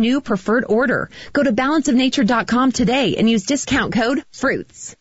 [0.00, 1.10] new preferred order.
[1.32, 4.96] Go to balanceofnature.com today and use discount code FRUITS.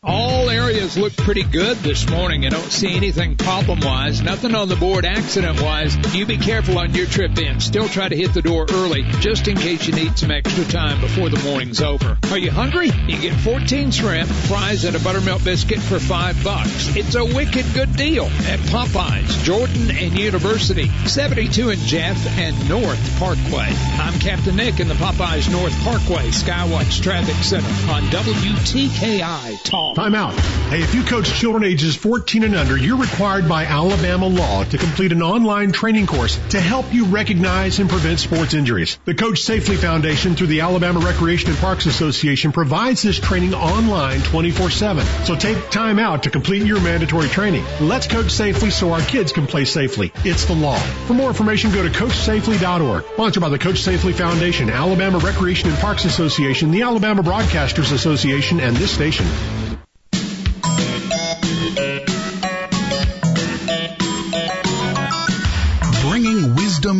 [0.00, 2.46] All areas look pretty good this morning.
[2.46, 4.22] I don't see anything problem wise.
[4.22, 5.96] Nothing on the board accident wise.
[6.14, 7.58] You be careful on your trip in.
[7.58, 11.00] Still try to hit the door early just in case you need some extra time
[11.00, 12.16] before the morning's over.
[12.30, 12.90] Are you hungry?
[13.08, 16.94] You get 14 shrimp, fries, and a buttermilk biscuit for five bucks.
[16.94, 23.18] It's a wicked good deal at Popeyes, Jordan and University, 72 in Jeff and North
[23.18, 23.74] Parkway.
[23.98, 29.87] I'm Captain Nick in the Popeyes North Parkway Skywatch Traffic Center on WTKI Talk.
[29.94, 30.34] Time out.
[30.68, 34.76] Hey, if you coach children ages 14 and under, you're required by Alabama law to
[34.76, 38.98] complete an online training course to help you recognize and prevent sports injuries.
[39.04, 44.20] The Coach Safely Foundation through the Alabama Recreation and Parks Association provides this training online
[44.20, 45.26] 24-7.
[45.26, 47.64] So take time out to complete your mandatory training.
[47.80, 50.12] Let's coach safely so our kids can play safely.
[50.16, 50.78] It's the law.
[51.06, 53.04] For more information, go to coachsafely.org.
[53.14, 58.60] Sponsored by the Coach Safely Foundation, Alabama Recreation and Parks Association, the Alabama Broadcasters Association,
[58.60, 59.26] and this station.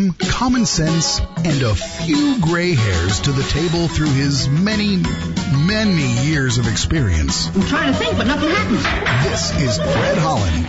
[0.08, 6.26] Wisdom, common sense, and a few gray hairs to the table through his many, many
[6.26, 7.48] years of experience.
[7.54, 8.82] I'm trying to think, but nothing happens.
[9.24, 10.68] This is Fred Holland.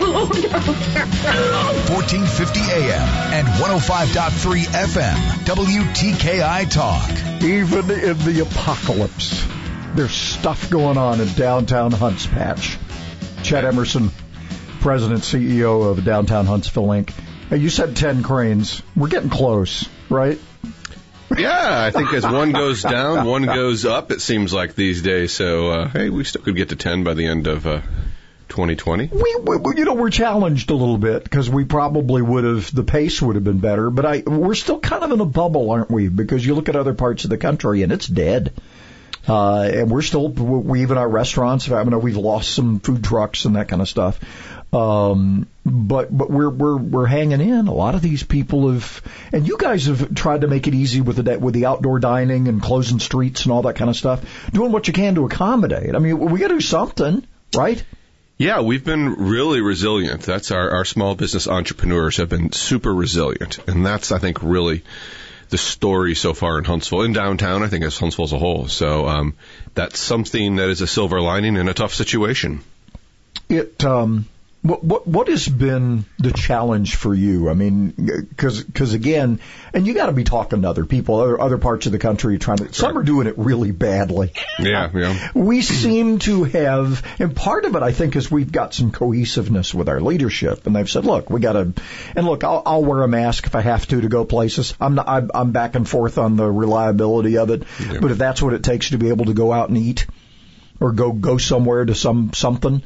[1.90, 5.16] 1450 AM and 105.3 FM.
[5.44, 7.10] WTKI Talk.
[7.42, 9.46] Even in the apocalypse,
[9.94, 12.78] there's stuff going on in downtown Hunts Patch.
[13.42, 14.10] Chad Emerson,
[14.80, 17.12] President, CEO of Downtown Huntsville Inc.
[17.50, 18.82] You said 10 cranes.
[18.94, 20.38] We're getting close, right?
[21.36, 24.10] Yeah, I think as one goes down, one goes up.
[24.10, 25.32] It seems like these days.
[25.32, 27.82] So uh, hey, we still could get to ten by the end of uh,
[28.50, 29.10] 2020.
[29.12, 32.82] We, we, you know, we're challenged a little bit because we probably would have, the
[32.84, 35.90] pace would have been better, but I, we're still kind of in a bubble, aren't
[35.90, 36.08] we?
[36.08, 38.52] Because you look at other parts of the country and it's dead.
[39.28, 41.98] Uh, and we're still, we even our restaurants, I don't know.
[41.98, 44.18] we've lost some food trucks and that kind of stuff.
[44.72, 47.66] Um, but, but we're, we're, we're hanging in.
[47.68, 51.00] A lot of these people have, and you guys have tried to make it easy
[51.00, 54.50] with the, with the outdoor dining and closing streets and all that kind of stuff,
[54.52, 55.94] doing what you can to accommodate.
[55.94, 57.82] I mean, we gotta do something, right?
[58.38, 60.22] Yeah, we've been really resilient.
[60.22, 63.58] That's our, our small business entrepreneurs have been super resilient.
[63.68, 64.82] And that's, I think, really
[65.50, 68.68] the story so far in Huntsville, in downtown, I think, as Huntsville as a whole.
[68.68, 69.34] So, um,
[69.74, 72.60] that's something that is a silver lining in a tough situation.
[73.48, 74.26] It, um,
[74.62, 77.48] what, what what has been the challenge for you?
[77.48, 77.90] I mean,
[78.28, 79.40] because because again,
[79.72, 82.38] and you got to be talking to other people, other, other parts of the country,
[82.38, 82.72] trying to.
[82.74, 84.32] Some are doing it really badly.
[84.58, 85.30] Yeah, yeah.
[85.34, 89.72] We seem to have, and part of it, I think, is we've got some cohesiveness
[89.72, 91.72] with our leadership, and they've said, look, we got to,
[92.14, 94.74] and look, I'll, I'll wear a mask if I have to to go places.
[94.78, 98.00] I'm not, I'm, I'm back and forth on the reliability of it, Yeah.
[98.00, 100.06] but if that's what it takes to be able to go out and eat,
[100.80, 102.82] or go go somewhere to some something.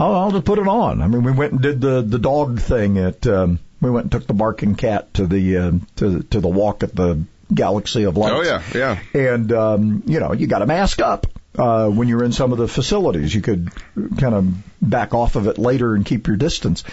[0.00, 1.02] I'll, I'll just put it on.
[1.02, 3.26] I mean, we went and did the the dog thing at.
[3.26, 6.82] Um, we went and took the barking cat to the uh, to to the walk
[6.82, 7.22] at the
[7.52, 8.34] Galaxy of Lights.
[8.34, 9.30] Oh yeah, yeah.
[9.32, 11.26] And um, you know, you got to mask up
[11.58, 13.34] uh, when you're in some of the facilities.
[13.34, 13.70] You could
[14.18, 16.84] kind of back off of it later and keep your distance.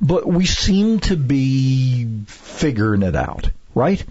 [0.00, 4.04] But we seem to be figuring it out, right?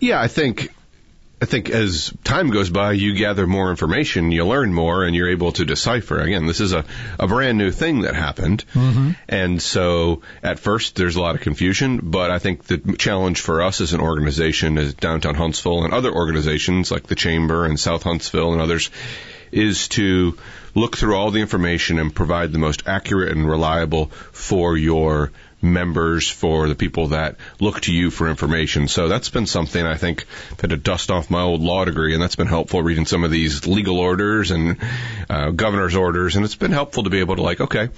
[0.00, 0.70] Yeah, I think
[1.42, 5.30] I think as time goes by, you gather more information, you learn more, and you're
[5.30, 6.20] able to decipher.
[6.20, 6.84] Again, this is a,
[7.18, 8.64] a brand new thing that happened.
[8.74, 9.12] Mm-hmm.
[9.26, 13.62] And so at first there's a lot of confusion, but I think the challenge for
[13.62, 18.02] us as an organization, as Downtown Huntsville and other organizations like the Chamber and South
[18.02, 18.90] Huntsville and others,
[19.50, 20.36] is to
[20.74, 26.28] look through all the information and provide the most accurate and reliable for your members,
[26.28, 28.88] for the people that look to you for information.
[28.88, 30.24] So that's been something I think
[30.60, 33.30] had to dust off my old law degree, and that's been helpful reading some of
[33.30, 34.76] these legal orders and
[35.28, 37.88] uh, governor's orders, and it's been helpful to be able to like, okay,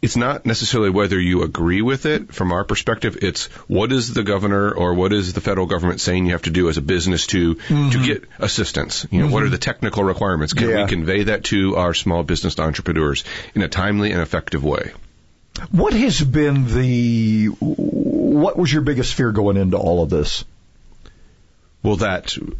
[0.00, 3.18] it's not necessarily whether you agree with it from our perspective.
[3.20, 6.50] It's what is the governor or what is the federal government saying you have to
[6.50, 9.06] do as a business to to get assistance.
[9.10, 10.52] You know, what are the technical requirements?
[10.52, 10.84] Can Yeah.
[10.84, 13.24] we convey that to our small business entrepreneurs
[13.56, 14.92] in a timely and effective way?
[15.70, 20.44] What has been the what was your biggest fear going into all of this?
[21.80, 22.54] Well, that you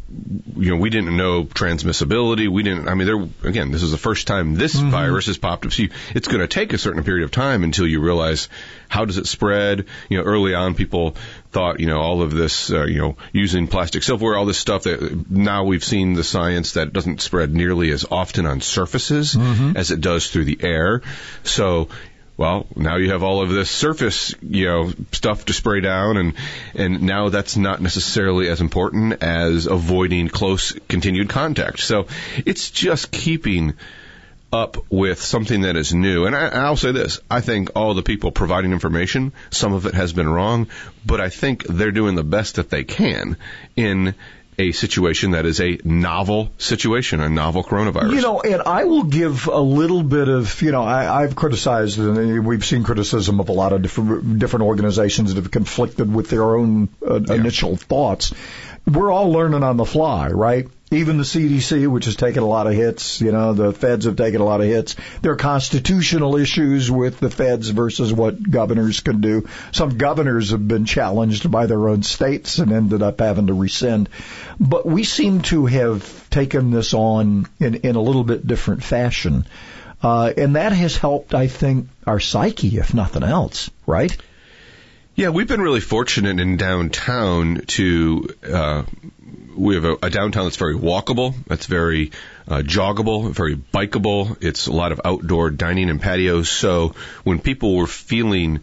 [0.55, 2.47] know, we didn't know transmissibility.
[2.47, 2.87] We didn't.
[2.87, 5.73] I mean, there again, this is the first time this virus has popped up.
[5.73, 8.47] So you, it's going to take a certain period of time until you realize
[8.87, 9.85] how does it spread.
[10.07, 11.17] You know, early on, people
[11.51, 14.83] thought you know all of this, uh, you know, using plastic silverware, all this stuff.
[14.83, 19.35] That now we've seen the science that doesn't spread nearly as often on surfaces
[19.75, 21.01] as it does through the air.
[21.43, 21.89] So
[22.39, 26.33] well, now you have all of this surface, you know, stuff to spray down, and
[26.73, 31.81] and now that's not necessarily as important as avoiding close continued contact.
[31.81, 32.07] So
[32.45, 33.73] it's just keeping
[34.53, 36.27] up with something that is new.
[36.27, 39.93] And I, I'll say this: I think all the people providing information, some of it
[39.93, 40.67] has been wrong,
[41.05, 43.35] but I think they're doing the best that they can
[43.75, 44.15] in
[44.59, 48.13] a situation that is a novel situation, a novel coronavirus.
[48.13, 51.97] You know, and I will give a little bit of, you know, I, I've criticized,
[51.97, 56.29] and we've seen criticism of a lot of different different organizations that have conflicted with
[56.29, 57.35] their own uh, yeah.
[57.35, 58.33] initial thoughts.
[58.85, 60.67] We're all learning on the fly, right?
[60.91, 64.15] Even the CDC, which has taken a lot of hits, you know, the feds have
[64.15, 64.95] taken a lot of hits.
[65.21, 69.47] There are constitutional issues with the feds versus what governors can do.
[69.71, 74.09] Some governors have been challenged by their own states and ended up having to rescind.
[74.59, 79.45] But we seem to have taken this on in, in a little bit different fashion.
[80.01, 84.15] Uh, and that has helped, I think, our psyche, if nothing else, right?
[85.15, 88.83] Yeah, we've been really fortunate in downtown to uh,
[89.59, 92.11] we have a, a, downtown that's very walkable, that's very
[92.47, 94.41] uh, joggable, very bikeable.
[94.41, 96.49] It's a lot of outdoor dining and patios.
[96.49, 98.61] So when people were feeling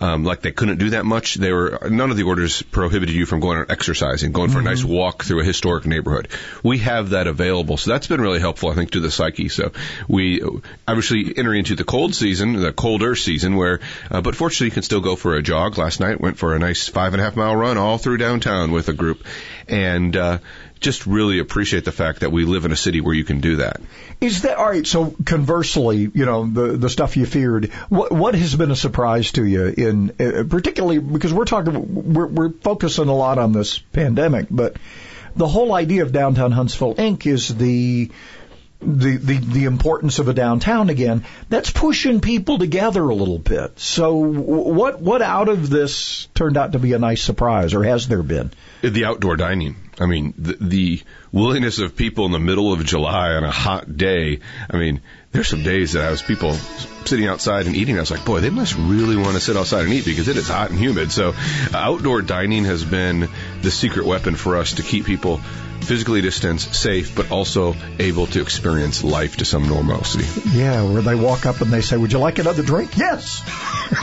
[0.00, 1.34] um, like they couldn't do that much.
[1.34, 4.66] They were none of the orders prohibited you from going out exercising, going for mm-hmm.
[4.66, 4.92] a nice mm-hmm.
[4.92, 6.28] walk through a historic neighborhood.
[6.62, 9.48] We have that available, so that's been really helpful, I think, to the psyche.
[9.48, 9.72] So
[10.08, 10.42] we
[10.86, 14.82] obviously enter into the cold season, the colder season, where uh, but fortunately you can
[14.82, 15.78] still go for a jog.
[15.78, 18.72] Last night went for a nice five and a half mile run all through downtown
[18.72, 19.24] with a group,
[19.68, 20.38] and uh,
[20.80, 23.56] just really appreciate the fact that we live in a city where you can do
[23.56, 23.80] that.
[24.20, 24.86] Is that all right?
[24.86, 29.32] So conversely, you know, the the stuff you feared, what what has been a surprise
[29.32, 33.78] to you in uh, particularly because we're talking we're we're focusing a lot on this
[33.78, 34.76] pandemic, but
[35.34, 37.26] the whole idea of downtown Huntsville Inc.
[37.26, 38.10] is the
[38.80, 41.24] the, the the importance of a downtown again.
[41.48, 43.78] That's pushing people together a little bit.
[43.78, 48.08] So what what out of this turned out to be a nice surprise, or has
[48.08, 48.52] there been?
[48.82, 49.76] The outdoor dining.
[49.98, 51.02] I mean, the, the
[51.32, 54.40] willingness of people in the middle of July on a hot day.
[54.70, 55.00] I mean,
[55.32, 57.96] there's some days that I was people sitting outside and eating.
[57.96, 60.36] I was like, boy, they must really want to sit outside and eat because it
[60.36, 61.12] is hot and humid.
[61.12, 61.34] So,
[61.72, 63.28] outdoor dining has been
[63.62, 65.40] the secret weapon for us to keep people
[65.84, 70.24] physically distanced, safe, but also able to experience life to some normalcy.
[70.50, 73.42] Yeah, where they walk up and they say, "Would you like another drink?" Yes.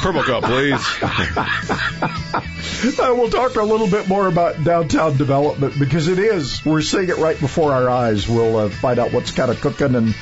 [0.02, 0.82] Purple cup, please.
[3.00, 7.10] uh, we'll talk a little bit more about downtown development because it is we're seeing
[7.10, 8.28] it right before our eyes.
[8.28, 10.16] We'll uh, find out what's kind of cooking and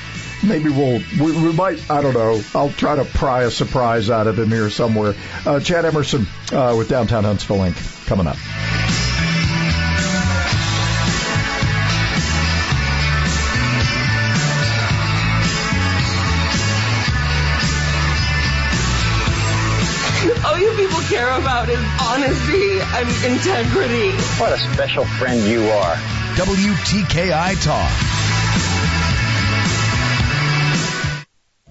[0.43, 2.41] maybe we'll we, we, might I don't know.
[2.55, 5.15] I'll try to pry a surprise out of him here somewhere.
[5.45, 8.07] Uh, Chad Emerson uh, with Downtown Huntsville Inc.
[8.07, 8.37] coming up.
[21.11, 24.11] Care about is honesty and integrity.
[24.39, 25.95] What a special friend you are.
[26.35, 28.20] WTKI Talk.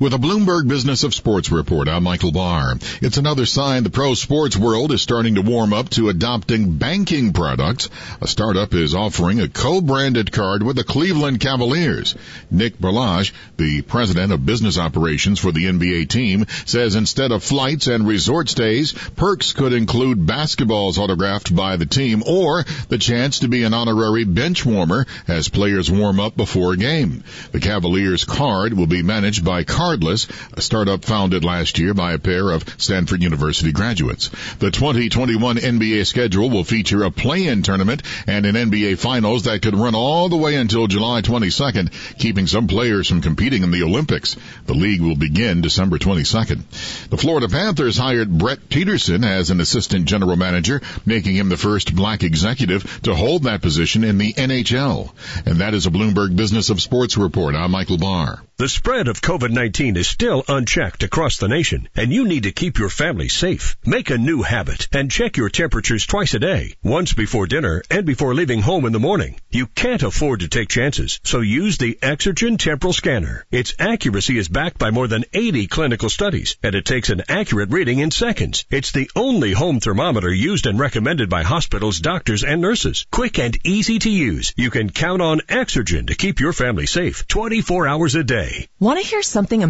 [0.00, 2.76] With a Bloomberg Business of Sports report, I'm Michael Barr.
[3.02, 7.34] It's another sign the pro sports world is starting to warm up to adopting banking
[7.34, 7.90] products.
[8.22, 12.14] A startup is offering a co-branded card with the Cleveland Cavaliers.
[12.50, 17.86] Nic Barlage, the president of business operations for the NBA team, says instead of flights
[17.86, 23.48] and resort stays, perks could include basketballs autographed by the team or the chance to
[23.48, 27.22] be an honorary bench warmer as players warm up before a game.
[27.52, 32.12] The Cavaliers card will be managed by Card Cardless, a startup founded last year by
[32.12, 34.28] a pair of Stanford University graduates.
[34.60, 39.74] The 2021 NBA schedule will feature a play-in tournament and an NBA finals that could
[39.74, 44.36] run all the way until July 22nd, keeping some players from competing in the Olympics.
[44.66, 47.08] The league will begin December 22nd.
[47.08, 51.96] The Florida Panthers hired Brett Peterson as an assistant general manager, making him the first
[51.96, 55.12] black executive to hold that position in the NHL.
[55.46, 57.56] And that is a Bloomberg Business of Sports report.
[57.56, 58.40] I'm Michael Barr.
[58.60, 62.78] The spread of COVID-19 is still unchecked across the nation, and you need to keep
[62.78, 63.78] your family safe.
[63.86, 68.04] Make a new habit and check your temperatures twice a day, once before dinner and
[68.04, 69.40] before leaving home in the morning.
[69.50, 73.46] You can't afford to take chances, so use the Exergen Temporal Scanner.
[73.50, 77.70] Its accuracy is backed by more than 80 clinical studies, and it takes an accurate
[77.70, 78.66] reading in seconds.
[78.70, 83.06] It's the only home thermometer used and recommended by hospitals, doctors, and nurses.
[83.10, 84.52] Quick and easy to use.
[84.56, 88.68] You can count on Exergen to keep your family safe 24 hours a day.
[88.78, 89.69] Want to hear something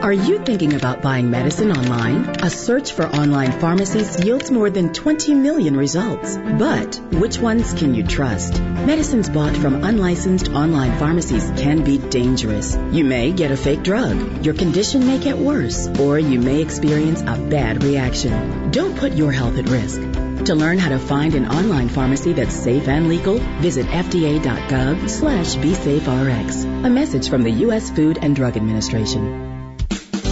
[0.00, 2.28] Are you thinking about buying medicine online?
[2.40, 6.36] A search for online pharmacies yields more than 20 million results.
[6.36, 8.62] But which ones can you trust?
[8.62, 12.78] Medicines bought from unlicensed online pharmacies can be dangerous.
[12.92, 17.20] You may get a fake drug, your condition may get worse, or you may experience
[17.20, 18.70] a bad reaction.
[18.70, 20.00] Don't put your health at risk.
[20.44, 25.56] To learn how to find an online pharmacy that's safe and legal, visit fda.gov slash
[25.56, 26.86] BeSafeRx.
[26.86, 27.90] A message from the U.S.
[27.90, 29.47] Food and Drug Administration.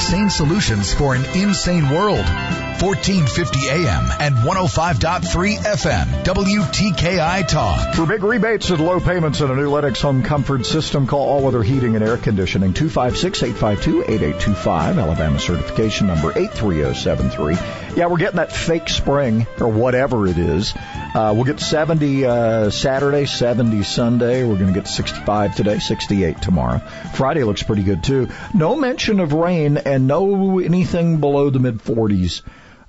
[0.00, 2.24] Sane solutions for an insane world.
[2.82, 6.24] 1450 AM and 105.3 FM.
[6.24, 7.94] WTKI Talk.
[7.94, 11.42] For big rebates and low payments on a new Lennox home comfort system, call All
[11.42, 15.00] Weather Heating and Air Conditioning 256-852-8825.
[15.00, 17.54] Alabama certification number 83073.
[17.96, 20.74] Yeah, we're getting that fake spring or whatever it is.
[20.76, 24.42] Uh, we'll get 70 uh, Saturday, 70 Sunday.
[24.42, 26.78] We're going to get 65 today, 68 tomorrow.
[27.14, 28.28] Friday looks pretty good too.
[28.52, 32.42] No mention of rain and no anything below the mid 40s.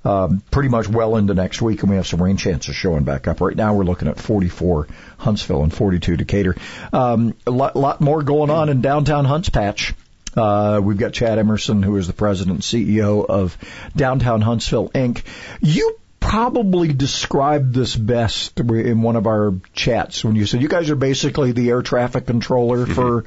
[0.06, 3.26] Um, pretty much well into next week, and we have some rain chances showing back
[3.26, 3.40] up.
[3.40, 4.86] Right now, we're looking at 44
[5.18, 6.54] Huntsville and 42 Decatur.
[6.92, 9.94] Um, a lot, lot more going on in downtown Hunts Patch.
[10.36, 13.58] Uh, we've got Chad Emerson, who is the president and CEO of
[13.96, 15.22] Downtown Huntsville Inc.
[15.60, 20.90] You probably described this best in one of our chats when you said you guys
[20.90, 22.92] are basically the air traffic controller mm-hmm.
[22.92, 23.24] for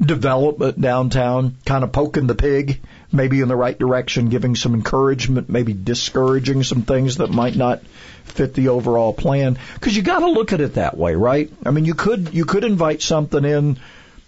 [0.00, 5.48] development downtown, kind of poking the pig maybe in the right direction, giving some encouragement,
[5.48, 7.82] maybe discouraging some things that might not
[8.24, 9.58] fit the overall plan.
[9.74, 11.50] Because you got to look at it that way, right?
[11.64, 13.78] I mean, you could you could invite something in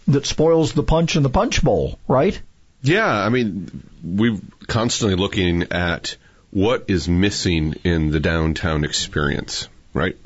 [0.08, 2.40] that spoils the punch in the punch bowl, right?
[2.82, 6.16] Yeah, I mean, we're constantly looking at
[6.50, 10.16] what is missing in the downtown experience, right?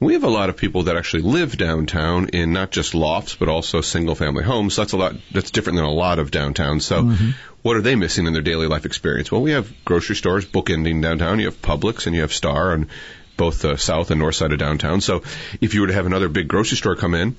[0.00, 3.48] We have a lot of people that actually live downtown in not just lofts, but
[3.48, 4.74] also single family homes.
[4.74, 6.80] So that's a lot, that's different than a lot of downtown.
[6.80, 7.30] So mm-hmm.
[7.64, 9.32] What are they missing in their daily life experience?
[9.32, 11.38] Well, we have grocery stores bookending downtown.
[11.38, 12.90] You have Publix and you have Star on
[13.38, 15.00] both the south and north side of downtown.
[15.00, 15.22] So
[15.62, 17.36] if you were to have another big grocery store come in,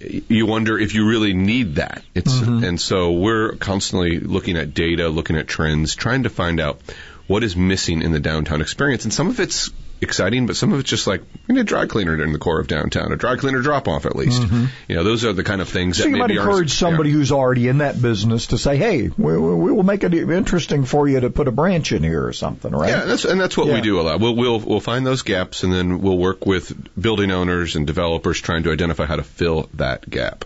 [0.00, 2.02] you wonder if you really need that.
[2.14, 2.64] It's, mm-hmm.
[2.64, 6.80] and so we're constantly looking at data, looking at trends, trying to find out
[7.26, 9.04] what is missing in the downtown experience.
[9.04, 9.70] And some of it's
[10.02, 12.66] exciting, but some of it's just like need a dry cleaner in the core of
[12.66, 14.42] downtown, a dry cleaner drop off at least.
[14.42, 14.64] Mm-hmm.
[14.88, 17.16] You know, those are the kind of things so that you might encourage somebody yeah.
[17.16, 21.08] who's already in that business to say, "Hey, we, we, will make it interesting for
[21.08, 22.90] you to put a branch in here or something," right?
[22.90, 23.74] Yeah, that's, and that's what yeah.
[23.74, 24.20] we do a lot.
[24.20, 28.40] We'll we'll we'll find those gaps, and then we'll work with building owners and developers
[28.40, 30.44] trying to identify how to fill that gap.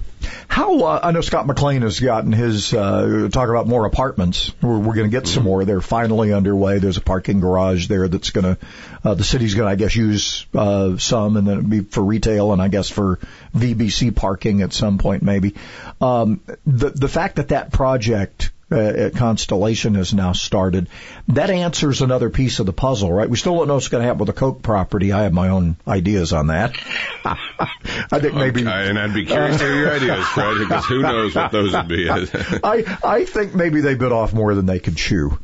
[0.49, 4.53] How uh, I know Scott McLean has gotten his uh, talk about more apartments.
[4.63, 5.35] We're, we're going to get mm-hmm.
[5.35, 5.65] some more.
[5.65, 6.79] They're finally underway.
[6.79, 8.59] There's a parking garage there that's going to
[9.05, 12.03] uh, the city's going to I guess use uh, some, and then it'll be for
[12.03, 13.19] retail and I guess for
[13.55, 15.55] VBC parking at some point maybe.
[16.01, 20.89] Um, the the fact that that project uh, Constellation has now started.
[21.29, 23.29] That answers another piece of the puzzle, right?
[23.29, 25.13] We still don't know what's going to happen with the Coke property.
[25.13, 26.77] I have my own ideas on that.
[27.25, 31.03] I think maybe, okay, and I'd be curious to hear your ideas, Fred, because who
[31.03, 32.09] knows what those would be.
[32.11, 35.39] I I think maybe they bit off more than they could chew.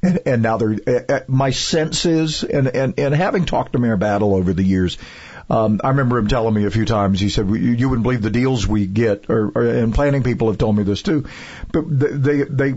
[0.00, 3.78] And, and now they're, uh, uh my sense is, and, and, and having talked to
[3.78, 4.96] Mayor Battle over the years,
[5.50, 7.20] um, I remember him telling me a few times.
[7.20, 10.48] He said, "You, you wouldn't believe the deals we get," or, or and planning people
[10.48, 11.24] have told me this too.
[11.72, 12.74] But they, they, they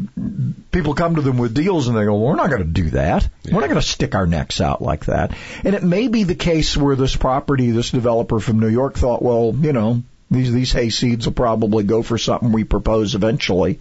[0.72, 2.92] people come to them with deals and they go, well, "We're not going to do
[2.92, 3.28] that.
[3.44, 3.54] Yeah.
[3.54, 5.36] We're not going to stick our necks out like that."
[5.66, 9.22] And it may be the case where this property, this developer from New York thought,
[9.22, 13.80] "Well, you know, these these hayseeds will probably go for something we propose eventually."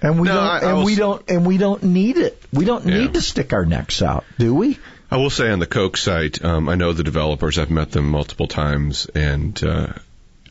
[0.00, 2.40] And we no, don't, I, I and we don't, and we don't need it.
[2.52, 2.98] We don't yeah.
[2.98, 4.78] need to stick our necks out, do we?
[5.10, 7.58] I will say on the Coke site, um, I know the developers.
[7.58, 9.94] I've met them multiple times, and uh,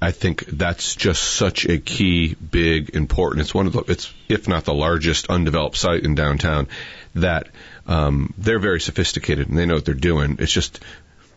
[0.01, 3.41] I think that's just such a key, big, important.
[3.41, 6.67] It's one of the, it's if not the largest undeveloped site in downtown.
[7.15, 7.49] That
[7.87, 10.37] um, they're very sophisticated and they know what they're doing.
[10.39, 10.79] It's just,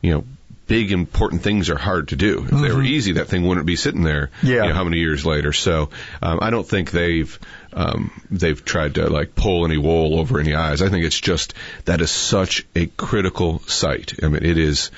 [0.02, 0.24] you know,
[0.66, 2.44] big important things are hard to do.
[2.44, 4.30] If they were easy, that thing wouldn't be sitting there.
[4.42, 4.62] Yeah.
[4.62, 5.52] You know, how many years later?
[5.52, 7.38] So um, I don't think they've
[7.72, 10.82] um, they've tried to like pull any wool over any eyes.
[10.82, 14.14] I think it's just that is such a critical site.
[14.22, 14.90] I mean, it is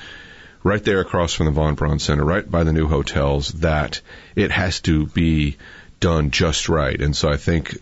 [0.63, 3.49] right there across from the Von Braun Center, right by the new hotels.
[3.53, 4.01] That
[4.35, 5.57] it has to be
[5.99, 6.99] done just right.
[6.99, 7.77] And so I think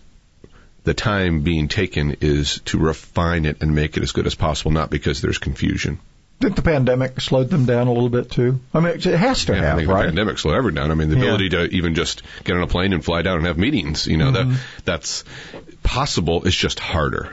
[0.83, 4.71] the time being taken is to refine it and make it as good as possible,
[4.71, 5.99] not because there's confusion.
[6.41, 8.59] Think the pandemic slowed them down a little bit too?
[8.73, 10.01] I mean, it has to Yeah, I have, think right?
[10.01, 10.91] the pandemic slowed everything down.
[10.91, 11.21] I mean, the Yeah.
[11.23, 14.17] ability to even just get on a plane and fly down and have meetings, you
[14.17, 14.33] know, Mhm.
[14.33, 15.23] that that's
[15.83, 16.43] possible.
[16.45, 17.29] It's just harder,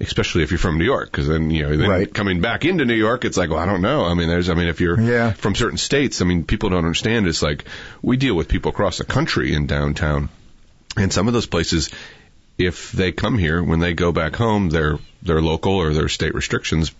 [0.00, 2.14] especially if you're from New York, because then you know, then Right.
[2.14, 4.04] coming back into New York, it's like, well, I don't know.
[4.04, 5.32] I mean, there's, I mean, if you're Yeah.
[5.32, 7.26] from certain states, I mean, people don't understand.
[7.26, 7.64] It's like
[8.00, 10.28] we deal with people across the country in downtown,
[10.96, 11.90] and some of those places.
[12.58, 16.34] If they come here, when they go back home, their their local or their state
[16.34, 16.92] restrictions,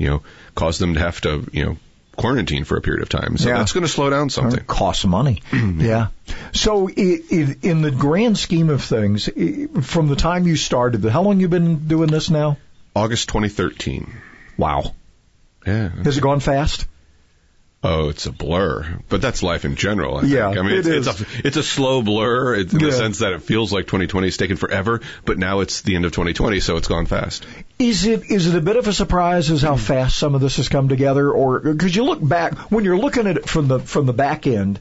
[0.00, 0.22] you know,
[0.54, 1.76] cause them to have to, you know,
[2.16, 3.36] quarantine for a period of time.
[3.36, 3.58] So Yeah.
[3.58, 4.58] that's going to slow down something.
[4.60, 5.42] It costs money.
[5.52, 6.08] yeah.
[6.52, 6.92] So, i
[7.30, 11.40] i in the grand scheme of things, i from the time you started, how long
[11.40, 12.56] you been doing this now?
[12.96, 14.12] August 2013.
[14.56, 14.94] Wow.
[15.66, 15.90] Yeah.
[16.04, 16.86] Has it gone fast?
[17.82, 20.18] Oh, it's a blur, but that's life in general.
[20.18, 20.58] I Yeah, think.
[20.58, 22.86] I mean, it it's, it's a it's a slow blur it's in Yeah.
[22.88, 26.04] the sense that it feels like 2020 has taken forever, but now it's the end
[26.04, 27.46] of 2020, so it's gone fast.
[27.78, 30.58] Is it is it a bit of a surprise as how fast some of this
[30.58, 33.78] has come together, or because you look back when you're looking at it from the
[33.80, 34.78] from the back end,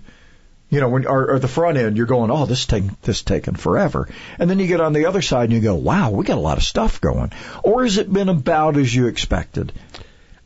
[0.69, 3.55] you know, when or, or the front end, you're going, oh, this taking this taking
[3.55, 6.37] forever, and then you get on the other side and you go, wow, we got
[6.37, 7.31] a lot of stuff going,
[7.63, 9.71] or has it been about as you expected?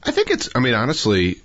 [0.04, 0.50] I think it's.
[0.54, 1.38] I mean, honestly,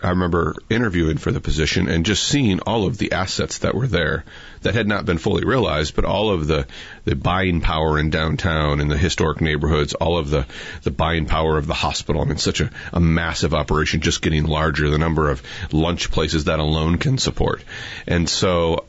[0.00, 3.88] I remember interviewing for the position and just seeing all of the assets that were
[3.88, 4.24] there
[4.62, 6.68] that had not been fully realized, but all of the
[7.04, 10.46] the buying power in downtown and the historic neighborhoods, all of the
[10.84, 12.22] the buying power of the hospital.
[12.22, 14.88] I mean, such a, a massive operation, just getting larger.
[14.88, 17.64] The number of lunch places that alone can support,
[18.06, 18.84] and so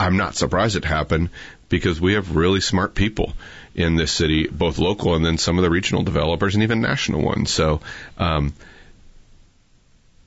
[0.00, 1.30] I'm not surprised it happened
[1.68, 3.34] because we have really smart people
[3.76, 7.22] in this city, both local and then some of the regional developers and even national
[7.22, 7.50] ones.
[7.52, 7.82] So.
[8.18, 8.52] Um,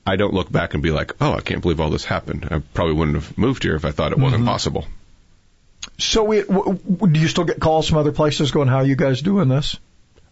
[0.06, 2.46] I don't look back and be like, oh, I can't believe all this happened.
[2.50, 4.46] I probably wouldn't have moved here if I thought it wasn't Mhm.
[4.46, 4.86] possible.
[5.98, 8.86] So, it, w- w- do you still get calls from other places going, how are
[8.86, 9.78] you guys doing this?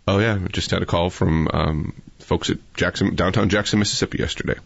[0.08, 4.18] Oh yeah, I just had a call from um, folks at Jackson, downtown Jackson, Mississippi
[4.18, 4.56] yesterday.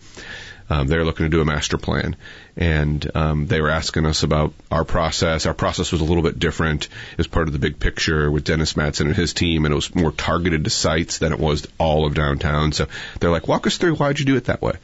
[0.69, 2.16] Um, they're looking to do a master plan,
[2.57, 5.47] and um, they were asking us about our process.
[5.47, 6.88] Our process was a little bit different
[7.19, 9.95] as part of the big picture with Dennis Madsen and his team, and it was
[9.95, 12.73] more targeted to sites than it was all of downtown.
[12.73, 12.88] So
[13.21, 14.75] they're like, "Walk us through why'd you do it that way?"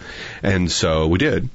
[0.43, 1.49] And so we did.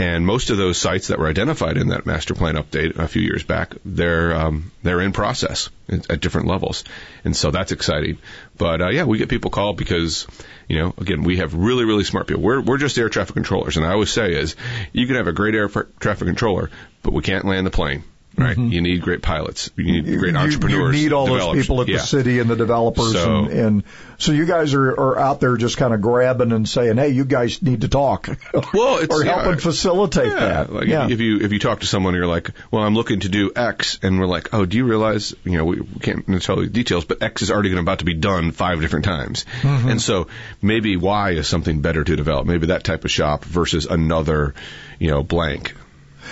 [0.00, 3.20] And most of those sites that were identified in that master plan update a few
[3.20, 6.84] years back, they're um, they're in process at different levels,
[7.22, 8.16] and so that's exciting.
[8.56, 10.26] But uh, yeah, we get people called because
[10.68, 12.42] you know, again, we have really really smart people.
[12.42, 14.56] We're we're just air traffic controllers, and I always say is
[14.94, 16.70] you can have a great air traffic controller,
[17.02, 18.02] but we can't land the plane.
[18.36, 18.56] Right?
[18.56, 19.70] You need great pilots.
[19.76, 20.96] You need great You- entrepreneurs.
[20.96, 21.96] You need all those people at Yeah.
[21.98, 23.82] the city and the developers, So- and, and
[24.18, 27.24] so you guys are, are out there just kind of grabbing and saying, "Hey, you
[27.24, 28.28] guys need to talk,"
[28.72, 30.72] Well, it's or yeah, helping facilitate yeah, that.
[30.72, 31.08] Like yeah.
[31.10, 33.98] if you if you talk to someone, you're like, well, I'm looking to do X,
[34.02, 37.22] and we're like, oh, do you realize, you know, we, we can't necessarily details, but
[37.22, 39.90] X is already about to be done five different times, Mhm.
[39.90, 40.28] and so
[40.62, 44.54] maybe Y is something better to develop, maybe that type of shop versus another,
[44.98, 45.74] you know, blank.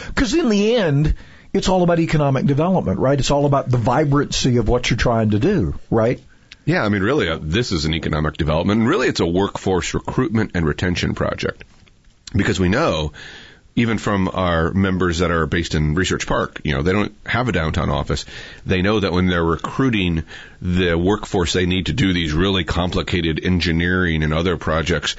[0.07, 1.15] Because in the end,
[1.59, 3.19] it's all about economic development, right?
[3.19, 6.21] It's all about the vibrancy of what you're trying to do, right?
[6.65, 9.95] Yeah, I mean, really, uh, this is an economic development, and really, it's a workforce
[9.95, 11.65] recruitment and retention project
[12.35, 13.13] because we know.
[13.77, 17.49] Even from our members that are based in Research Park, you know, they don't have
[17.49, 18.25] a downtown office.
[18.67, 20.25] They know that when they're recruiting
[20.61, 25.15] the workforce they need to do these really complicated engineering and other projects,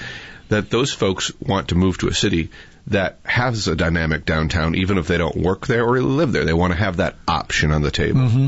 [0.49, 2.49] that those folks want to move to a city
[2.87, 6.45] that has a dynamic downtown, even if they don't work there or live there.
[6.45, 8.21] They want to have that option on the table.
[8.21, 8.47] Mm-hmm.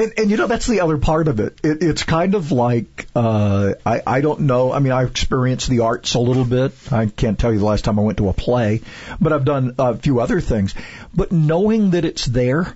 [0.00, 1.60] And, and you know that's the other part of it.
[1.62, 4.72] it it's kind of like uh, I I don't know.
[4.72, 6.72] I mean, I experienced the arts a little bit.
[6.90, 8.80] I can't tell you the last time I went to a play,
[9.20, 10.74] but I've done a few other things.
[11.14, 12.74] But knowing that it's there.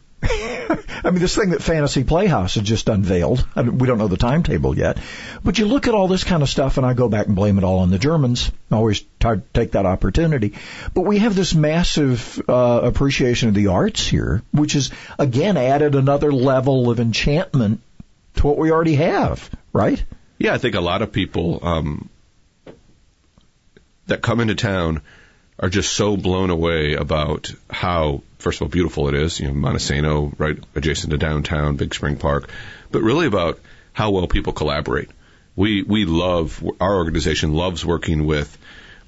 [1.05, 4.09] I mean, this thing that Fantasy Playhouse has just unveiled, I mean, we don't know
[4.09, 4.98] the timetable yet,
[5.42, 7.59] but you look at all this kind of stuff and I go back and blame
[7.59, 8.50] it all on the Germans.
[8.70, 10.55] I always try to take that opportunity.
[10.92, 15.94] But we have this massive uh, appreciation of the arts here, which has, again, added
[15.94, 17.81] another level of enchantment
[18.37, 20.03] to what we already have, right?
[20.38, 22.09] Yeah, I think a lot of people um,
[24.07, 25.03] that come into town
[25.59, 29.40] are just so blown away about how, first of all, beautiful it is.
[29.40, 32.50] You know, Monte Sano, right adjacent to downtown, Big Spring Park,
[32.92, 33.59] but really about
[33.92, 35.11] how well people collaborate.
[35.57, 38.57] We we love our organization loves working with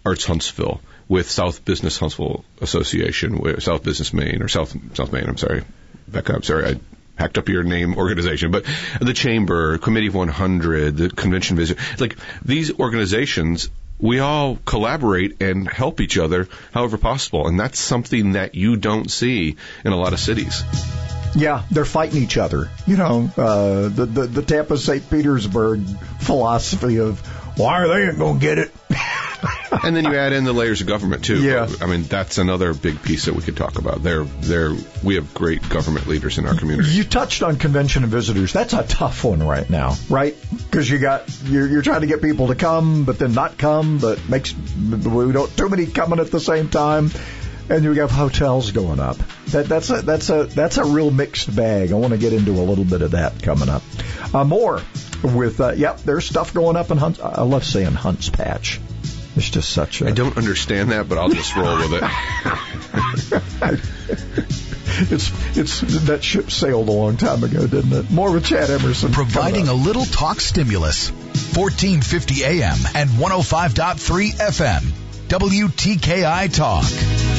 [0.05, 5.25] Arts Huntsville, with South Business Huntsville Association, South Business Main, or South South Main.
[5.29, 5.65] I'm sorry,
[6.09, 6.35] Becca.
[6.35, 6.67] I'm sorry.
[6.67, 6.81] I
[7.19, 8.65] hacked up your name organization, but
[9.01, 13.69] the Chamber, Committee of 100, the Convention Visitor, like these organizations,
[13.99, 19.11] we all collaborate and help each other however possible, and that's something that you don't
[19.11, 20.63] see in a lot of cities.
[21.35, 22.71] Yeah, they're fighting each other.
[22.87, 25.09] You know, uh, the, the the Tampa St.
[25.09, 25.81] Petersburg
[26.21, 27.21] philosophy of
[27.59, 28.73] why are they going to get it?
[29.85, 31.43] and then you add in the layers of government too.
[31.43, 31.69] Yeah.
[31.81, 34.03] I mean that's another big piece that we could talk about.
[34.03, 36.91] There, there, we have great government leaders in our community.
[36.91, 38.53] You touched on convention and visitors.
[38.53, 40.37] That's a tough one right now, right?
[40.71, 43.99] Because you got you're, you're trying to get people to come, but then not come,
[43.99, 47.11] but makes we don't too many coming at the same time,
[47.71, 49.17] and you have hotels going up.
[49.47, 51.93] That that's a that's a that's a real mixed bag.
[51.93, 53.83] I want to get into a little bit of that coming up.
[54.35, 54.83] Uh, more
[55.23, 57.21] with uh, yep, there's stuff going up in Hunts.
[57.21, 58.81] I love saying Hunts Patch.
[59.37, 60.09] It's just such a.
[60.09, 63.81] I don't understand that, but I'll just roll with it.
[64.99, 68.11] it's it's that ship sailed a long time ago, didn't it?
[68.11, 69.13] More with Chad Emerson.
[69.13, 71.11] Providing a little talk stimulus.
[71.11, 74.83] 1450 AM and 105.3 FM.
[75.29, 77.36] WTKI Talk.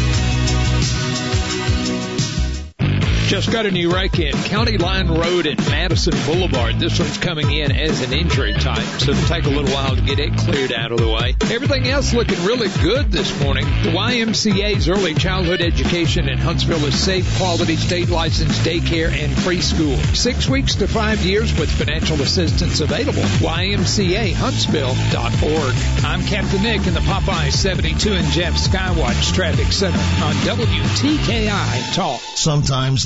[3.27, 6.79] Just got a new wreck in County Line Road and Madison Boulevard.
[6.79, 10.01] This one's coming in as an injury type, so it'll take a little while to
[10.01, 11.35] get it cleared out of the way.
[11.51, 13.65] Everything else looking really good this morning.
[13.83, 19.97] The YMCA's early childhood education in Huntsville is safe, quality, state licensed daycare and preschool.
[20.15, 23.23] Six weeks to five years with financial assistance available.
[23.43, 25.75] YMCAHuntsville.org.
[26.05, 32.21] I'm Captain Nick in the Popeye 72 and Jeff Skywatch Traffic Center on WTKI Talk.
[32.35, 33.05] Sometimes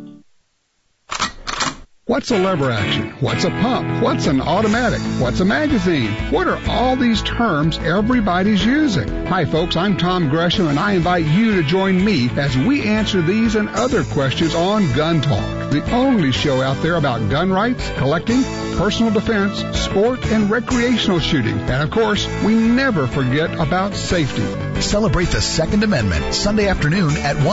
[2.11, 3.11] What's a lever action?
[3.21, 4.03] What's a pump?
[4.03, 4.99] What's an automatic?
[5.21, 6.11] What's a magazine?
[6.29, 9.27] What are all these terms everybody's using?
[9.27, 13.21] Hi folks, I'm Tom Gresham and I invite you to join me as we answer
[13.21, 17.89] these and other questions on Gun Talk, the only show out there about gun rights,
[17.91, 18.43] collecting,
[18.75, 21.57] personal defense, sport, and recreational shooting.
[21.57, 24.81] And of course, we never forget about safety.
[24.81, 27.43] Celebrate the Second Amendment Sunday afternoon at 1.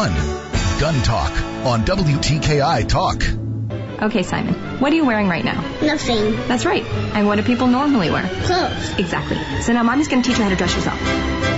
[0.81, 1.31] Gun Talk
[1.65, 3.23] on WTKI Talk.
[4.01, 5.61] Okay, Simon, what are you wearing right now?
[5.83, 6.37] Nothing.
[6.47, 6.85] That's right.
[6.85, 8.29] And what do people normally wear?
[8.45, 8.97] Clothes.
[8.99, 9.39] Exactly.
[9.63, 11.58] So now mommy's going to teach you how to dress yourself.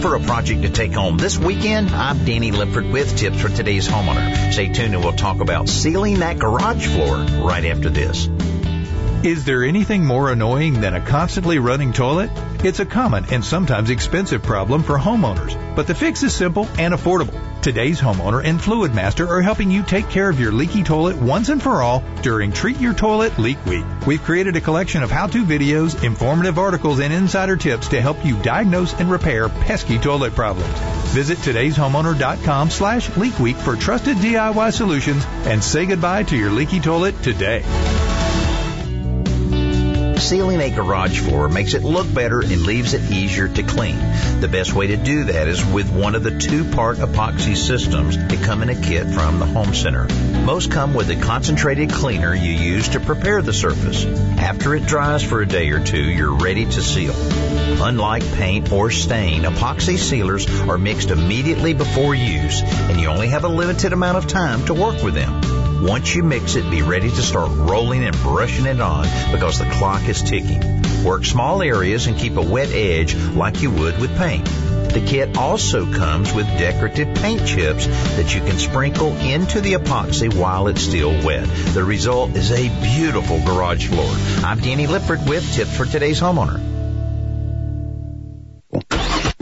[0.00, 3.88] For a project to take home this weekend, I'm Danny Lipford with tips for today's
[3.88, 4.52] homeowner.
[4.52, 8.28] Stay tuned and we'll talk about sealing that garage floor right after this.
[9.24, 12.30] Is there anything more annoying than a constantly running toilet?
[12.62, 16.94] It's a common and sometimes expensive problem for homeowners, but the fix is simple and
[16.94, 17.36] affordable.
[17.60, 21.60] Today's homeowner and Fluidmaster are helping you take care of your leaky toilet once and
[21.60, 23.84] for all during Treat Your Toilet Leak Week.
[24.06, 28.40] We've created a collection of how-to videos, informative articles, and insider tips to help you
[28.42, 30.78] diagnose and repair pesky toilet problems.
[31.08, 36.78] Visit today'shomeowner.com slash leak week for trusted DIY solutions and say goodbye to your leaky
[36.78, 37.64] toilet today.
[40.28, 43.96] Sealing a garage floor makes it look better and leaves it easier to clean.
[44.40, 48.42] The best way to do that is with one of the two-part epoxy systems that
[48.42, 50.06] come in a kit from the home center.
[50.44, 54.04] Most come with a concentrated cleaner you use to prepare the surface.
[54.04, 57.14] After it dries for a day or two, you're ready to seal.
[57.82, 63.44] Unlike paint or stain, epoxy sealers are mixed immediately before use, and you only have
[63.44, 65.57] a limited amount of time to work with them.
[65.80, 69.70] Once you mix it, be ready to start rolling and brushing it on because the
[69.74, 70.60] clock is ticking.
[71.04, 74.44] Work small areas and keep a wet edge like you would with paint.
[74.44, 80.34] The kit also comes with decorative paint chips that you can sprinkle into the epoxy
[80.34, 81.46] while it's still wet.
[81.74, 84.10] The result is a beautiful garage floor.
[84.44, 86.77] I'm Danny Lipford with tips for today's homeowner.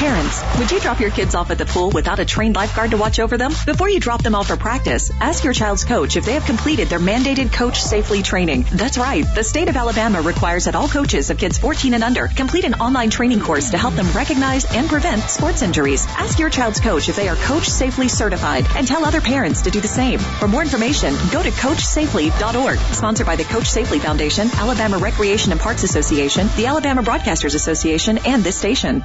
[0.00, 2.96] Parents, would you drop your kids off at the pool without a trained lifeguard to
[2.96, 3.52] watch over them?
[3.66, 6.88] Before you drop them off for practice, ask your child's coach if they have completed
[6.88, 8.64] their mandated coach safely training.
[8.72, 9.26] That's right.
[9.34, 12.76] The state of Alabama requires that all coaches of kids 14 and under complete an
[12.76, 16.06] online training course to help them recognize and prevent sports injuries.
[16.08, 19.70] Ask your child's coach if they are coach safely certified and tell other parents to
[19.70, 20.18] do the same.
[20.18, 22.78] For more information, go to coachsafely.org.
[22.94, 28.16] Sponsored by the Coach Safely Foundation, Alabama Recreation and Parks Association, the Alabama Broadcasters Association,
[28.24, 29.04] and this station.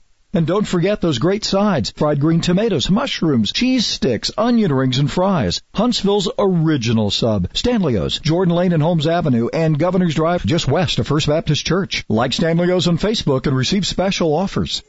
[0.33, 1.91] And don't forget those great sides.
[1.97, 5.61] Fried green tomatoes, mushrooms, cheese sticks, onion rings, and fries.
[5.73, 7.49] Huntsville's original sub.
[7.53, 12.05] Stanley's, Jordan Lane and Holmes Avenue, and Governor's Drive just west of First Baptist Church.
[12.07, 14.81] Like Stanley's on Facebook and receive special offers.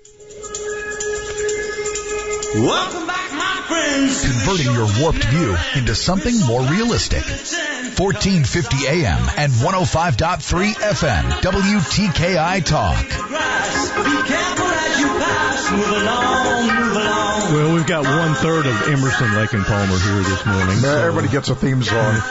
[2.54, 4.20] Welcome back, my friends.
[4.20, 7.81] Converting your warped view into something more realistic.
[7.98, 11.22] 1450 AM and 105.3 FM.
[11.42, 13.02] WTKI Talk.
[13.04, 13.10] Be
[14.28, 15.70] careful as you pass.
[15.72, 17.52] Move along, move along.
[17.52, 20.80] Well, we've got one third of Emerson, Lake and Palmer here this morning.
[20.82, 22.14] Now everybody gets a theme song.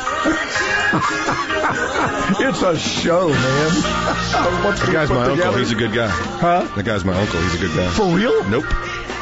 [2.39, 3.71] it's a show, man.
[4.65, 5.36] What's The guy's put my uncle.
[5.38, 5.60] together?
[5.60, 6.08] He's a good guy.
[6.10, 6.67] Huh?
[6.76, 7.39] The guy's my uncle.
[7.41, 7.88] He's a good guy.
[7.89, 8.43] For real?
[8.50, 8.65] Nope.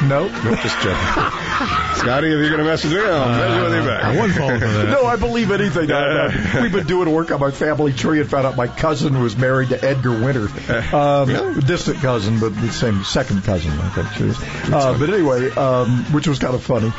[0.02, 0.32] Nope.
[0.44, 0.58] Nope.
[0.62, 0.96] Just joking.
[1.96, 4.04] Scotty, if you're gonna mess with me, I'll mess with you back.
[4.04, 4.88] I wasn't falling for that.
[4.90, 5.90] No, I believe anything.
[5.92, 9.20] I, I, we've been doing work on my family tree and found out my cousin
[9.20, 10.48] was married to Edgar Winter.
[10.96, 14.72] Um, Distant cousin, but the same second cousin, I think she is.
[14.72, 16.92] Uh, but anyway, um, which was kind of funny.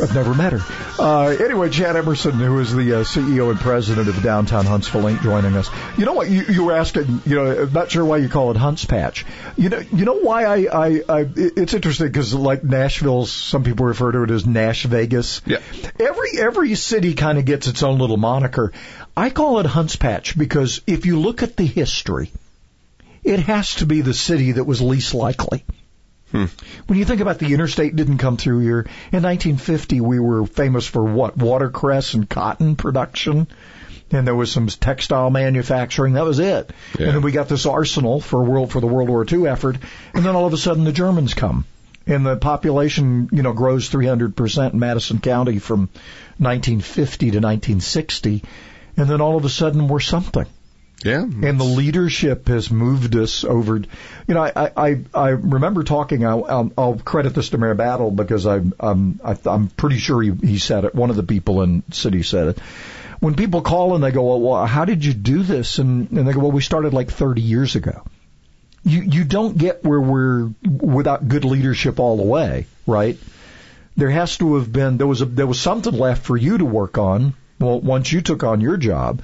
[0.00, 0.60] I've never met her.
[0.98, 5.22] Uh, anyway, Chad Emerson, who is the uh, CEO and president of Downtown Huntsville, ain't
[5.22, 5.70] joining us.
[5.96, 6.28] You know what?
[6.28, 7.22] You, you were asking.
[7.26, 9.24] You know, I'm not sure why you call it Hunts Patch.
[9.56, 13.86] You know, you know why I, I, I it's interesting because like Nashville, some people
[13.86, 15.40] refer to it as Nash Vegas.
[15.46, 15.58] Yeah.
[15.98, 18.72] Every every city kind of gets its own little moniker.
[19.16, 22.30] I call it Hunts Patch because if you look at the history,
[23.22, 25.64] it has to be the city that was least likely.
[26.34, 26.46] Hmm.
[26.88, 28.80] When you think about the interstate didn't come through here
[29.12, 31.36] in 1950, we were famous for what?
[31.36, 33.46] Watercress and cotton production,
[34.10, 36.14] and there was some textile manufacturing.
[36.14, 36.72] That was it.
[36.98, 37.06] Yeah.
[37.06, 39.76] And then we got this arsenal for world for the World War II effort,
[40.12, 41.66] and then all of a sudden the Germans come,
[42.04, 45.88] and the population you know grows 300 percent in Madison County from
[46.38, 48.42] 1950 to 1960,
[48.96, 50.46] and then all of a sudden we're something
[51.04, 51.20] Yeah.
[51.20, 53.76] and the leadership has moved us over.
[53.76, 56.24] You know, I I, I remember talking.
[56.26, 60.22] I'll, I'll, I'll credit this to Mayor Battle because I, I'm I, I'm pretty sure
[60.22, 60.94] he, he said it.
[60.94, 62.58] One of the people in city said it.
[63.20, 65.78] When people call and they go, well, well how did you do this?
[65.78, 68.02] And, and they go, well, we started like 30 years ago.
[68.82, 73.18] You you don't get where we're without good leadership all the way, right?
[73.96, 76.64] There has to have been there was a there was something left for you to
[76.64, 77.34] work on.
[77.60, 79.22] Well, once you took on your job,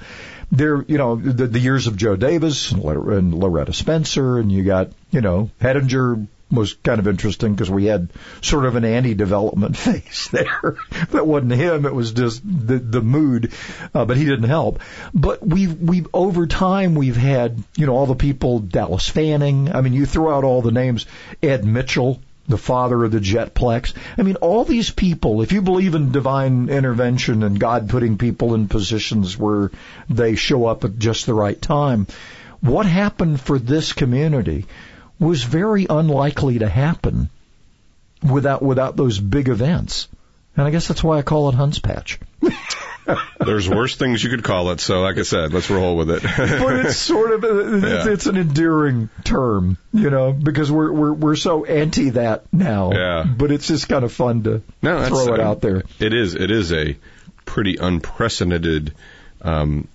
[0.51, 4.63] there, you know, the, the years of Joe Davis and, and Loretta Spencer, and you
[4.63, 8.09] got, you know, Hettinger was kind of interesting because we had
[8.41, 10.75] sort of an anti-development phase there.
[11.11, 13.53] that wasn't him; it was just the the mood,
[13.93, 14.81] uh, but he didn't help.
[15.13, 19.73] But we've we've over time we've had, you know, all the people, Dallas Fanning.
[19.73, 21.05] I mean, you throw out all the names,
[21.41, 22.19] Ed Mitchell.
[22.47, 23.93] The father of the jetplex.
[24.17, 28.55] I mean, all these people, if you believe in divine intervention and God putting people
[28.55, 29.71] in positions where
[30.09, 32.07] they show up at just the right time,
[32.59, 34.65] what happened for this community
[35.19, 37.29] was very unlikely to happen
[38.23, 40.07] without without those big events.
[40.57, 42.19] And I guess that's why I call it Hunts Patch.
[43.39, 44.79] There's worse things you could call it.
[44.79, 46.21] So, like I said, let's roll with it.
[46.37, 48.13] but it's sort of it's, Yeah.
[48.13, 52.91] it's an endearing term, you know, because we're we're we're so anti that now.
[52.91, 53.23] Yeah.
[53.25, 55.83] But it's just kind of fun to No, throw it uh, out there.
[55.99, 56.35] It is.
[56.35, 56.95] It is a
[57.45, 58.93] pretty unprecedented
[59.41, 59.87] um,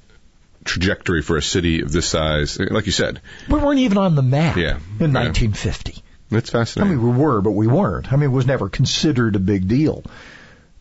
[0.65, 2.59] trajectory for a city of this size.
[2.59, 4.79] Like you said, We weren't even on the map Yeah.
[4.99, 5.23] in Yeah.
[5.23, 6.03] 1950.
[6.33, 8.13] it's I mean, we were, but we weren't.
[8.13, 10.03] I mean, it was never considered a big deal.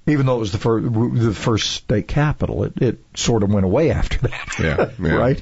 [0.08, 3.66] Even though it was the first, the first state capital, it, it sort of went
[3.66, 4.50] away after that.
[4.60, 5.16] Yeah, yeah.
[5.16, 5.42] right?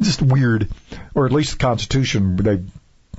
[0.00, 0.68] Just weird.
[1.14, 2.62] Or at least the Constitution, they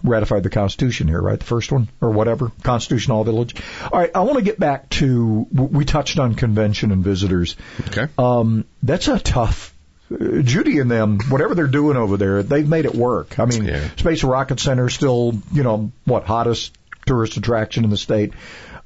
[0.04, 1.40] ratified the Constitution here, right?
[1.40, 2.52] The first one, or whatever.
[2.64, 3.56] Constitution All Village.
[3.92, 7.56] All right, I want to get back to, we touched on convention and visitors.
[7.88, 8.08] Okay.
[8.18, 9.74] Um, that's a tough,
[10.12, 13.38] uh, Judy and them, whatever they're doing over there, they've made it work.
[13.40, 13.90] I mean, Yeah.
[13.98, 16.74] Space Rocket Center is still, you know, what, hottest
[17.06, 18.34] tourist attraction in the state.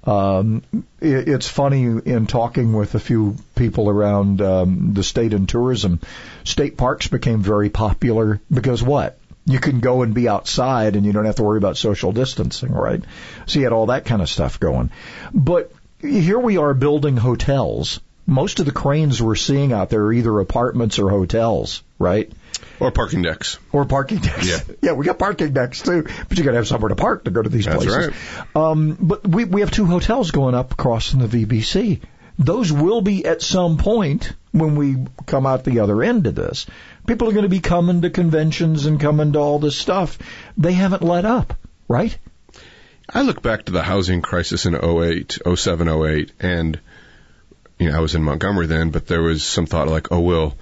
[0.04, 0.64] Um,
[1.00, 6.00] it, it's funny in talking with a few people around um, the state and tourism.
[6.44, 9.18] State parks became very popular because what?
[9.46, 12.72] You can go and be outside and you don't have to worry about social distancing,
[12.72, 13.04] right?
[13.48, 14.92] So you had all that kind of stuff going.
[15.34, 18.00] But here we are building hotels.
[18.28, 22.32] Most of the cranes we're seeing out there are either apartments or hotels, right?
[22.80, 23.60] Or parking decks.
[23.72, 24.50] Or parking decks.
[24.50, 24.76] Yeah.
[24.82, 27.32] yeah, we got parking decks too, but you got to have somewhere to park to
[27.32, 28.14] go to these That's places.
[28.56, 32.02] Um, but we we have two hotels going up across in the VBC.
[32.40, 36.66] Those will be at some point when we come out the other end of this.
[37.06, 40.18] People are going to be coming to conventions and coming to all this stuff.
[40.58, 42.18] They haven't let up, right?
[43.14, 46.80] I look back to the housing crisis in 08, 07, 08, and
[47.78, 50.58] you know I was in Montgomery then, but there was some thought like, oh, will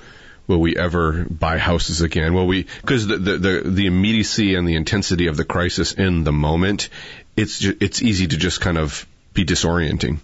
[0.50, 2.34] will we ever buy houses again?
[2.34, 2.64] Will we?
[2.82, 6.90] Because the, the the the immediacy and the intensity of the crisis in the moment,
[7.38, 10.18] it's ju- it's easy to just kind of be disorienting,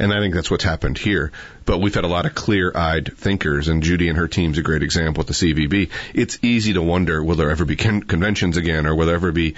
[0.00, 1.30] and I think that's what's happened here.
[1.64, 4.82] But we've had a lot of clear-eyed thinkers, and Judy and her team's a great
[4.82, 5.90] example at the CVB.
[6.12, 9.30] It's easy to wonder will there ever be con- conventions again, or will there ever
[9.32, 9.54] be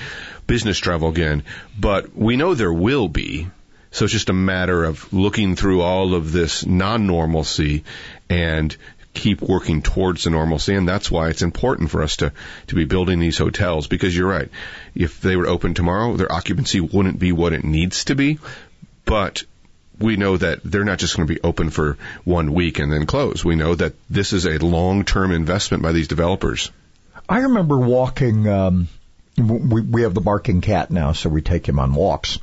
[0.47, 1.45] business travel again?
[1.79, 3.49] But we know there will be.
[3.93, 7.83] So it's just a matter of looking through all of this non-normalcy
[8.29, 8.77] and
[9.15, 10.75] keep working towards the normalcy.
[10.75, 12.33] And that's why it's important for us to,
[12.69, 14.49] to be building these hotels because you're right.
[14.95, 18.39] If they were open tomorrow, their occupancy wouldn't be what it needs to be.
[19.05, 19.45] But
[19.99, 23.07] we know that they're not just going to be open for one week and then
[23.07, 23.45] close.
[23.45, 26.71] We know that this is a long-term investment by these developers.
[27.29, 28.49] I remember walking.
[28.49, 28.89] Um,
[29.37, 32.39] we we have the barking cat now, so we take him on walks.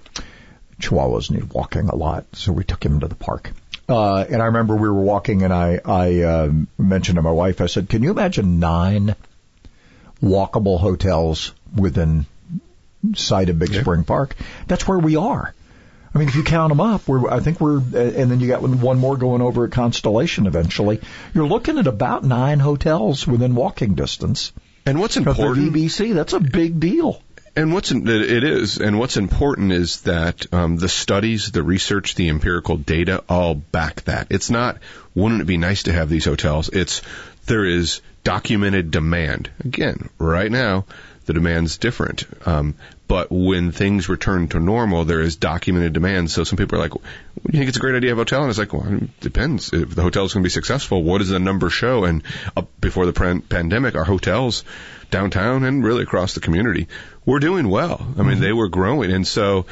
[0.79, 3.51] Chihuahuas need walking a lot, so we took him to the park.
[3.89, 7.61] Uh, and I remember we were walking, and I I uh, mentioned to my wife.
[7.61, 9.15] I said, "Can you imagine nine
[10.21, 12.25] walkable hotels within
[13.15, 14.35] sight of Big Spring Park?
[14.67, 15.53] That's where we are."
[16.13, 18.61] I mean, if you count them up, we're, I think we're, and then you got
[18.61, 20.99] one more going over at Constellation eventually.
[21.33, 24.51] You're looking at about nine hotels within walking distance.
[24.85, 25.73] And what's Of the important?
[25.73, 27.21] VBC, that's a big deal.
[27.57, 32.13] And what's in, it is, and what's important is that um, the studies, the research,
[32.13, 34.27] the empirical data all back that.
[34.29, 34.77] It's not,
[35.15, 36.69] wouldn't it be nice to have these hotels?
[36.69, 37.01] It's
[37.47, 39.49] there is documented demand.
[39.65, 40.85] Again, right now,
[41.25, 42.25] the demand's different.
[42.45, 42.75] Um,
[43.07, 46.29] but when things return to normal, there is documented demand.
[46.29, 46.99] So some people are like, "Do
[47.51, 49.73] you think it's a great idea have a hotel?" And it's like, well, it depends.
[49.73, 52.03] If the hotel's going to be successful, what does the number show?
[52.03, 52.21] And
[52.79, 54.63] before the pan- pandemic, our hotels
[55.09, 56.87] downtown and really across the community
[57.25, 58.05] were doing well.
[58.17, 59.65] I mean, they were growing, and so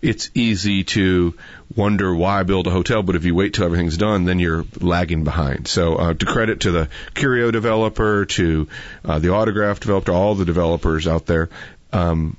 [0.00, 1.34] it's easy to
[1.74, 5.24] wonder why build a hotel, but if you wait till everything's done, then you're lagging
[5.24, 5.66] behind.
[5.66, 8.68] So, uh, to credit to the Curio developer, to
[9.04, 11.48] uh, the Autograph developer, all the developers out there,
[11.92, 12.36] um,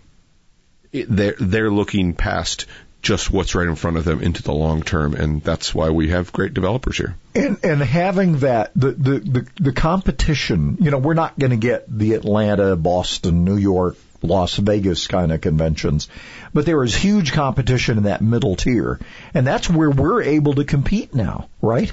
[0.92, 2.66] it, they're they're looking past
[3.02, 6.10] just what's right in front of them into the long term, and that's why we
[6.10, 7.16] have great developers here.
[7.36, 11.58] And and having that the the the, the competition, you know, we're not going to
[11.58, 16.10] get the Atlanta, Boston, New York, Las Vegas kind of conventions,
[16.54, 19.00] but there is huge competition in that middle tier,
[19.34, 21.92] and that's where we're able to compete now, right?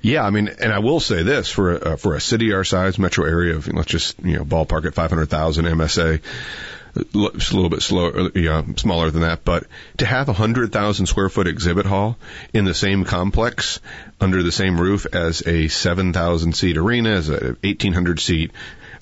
[0.00, 2.98] Yeah, I mean, and I will say this for a, for a city our size,
[2.98, 6.20] metro area of let's just you know ballpark at 500,000 MSA, l-
[6.96, 9.64] just a little bit slower, uh, yeah, smaller than that, but
[9.98, 12.16] to have a hundred thousand square foot exhibit hall
[12.52, 13.80] in the same complex
[14.20, 18.52] under the same roof as a 7,000 seat arena, as a 1,800 seat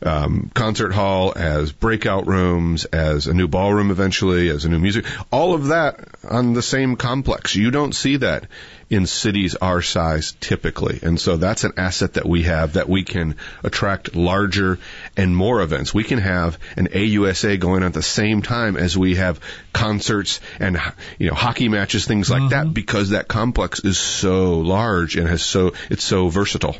[0.04, 5.06] um, concert hall, as breakout rooms, as a new ballroom eventually, as a new music,
[5.32, 7.54] all of that on the same complex.
[7.54, 8.46] You don't see that
[8.90, 11.00] in cities our size typically.
[11.02, 14.78] And so that's an asset that we have that we can attract larger
[15.16, 15.94] and more events.
[15.94, 19.40] We can have an AUSA going on at the same time as we have
[19.72, 20.80] concerts and
[21.18, 25.42] you know hockey matches things like that because that complex is so large and has
[25.42, 26.76] so it's so versatile.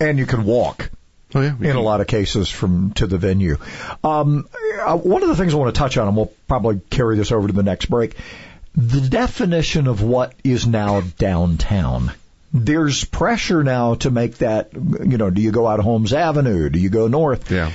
[0.00, 0.90] And you can walk.
[1.34, 3.56] Oh yeah, in a lot of cases from to the venue.
[4.02, 4.48] Um,
[4.80, 7.32] uh, one of the things I want to touch on, and we'll probably carry this
[7.32, 8.16] over to the next break,
[8.76, 12.12] the definition of what is now downtown.
[12.56, 16.70] There's pressure now to make that, you know, do you go out of Holmes Avenue?
[16.70, 17.50] Do you go north?
[17.50, 17.72] Yeah.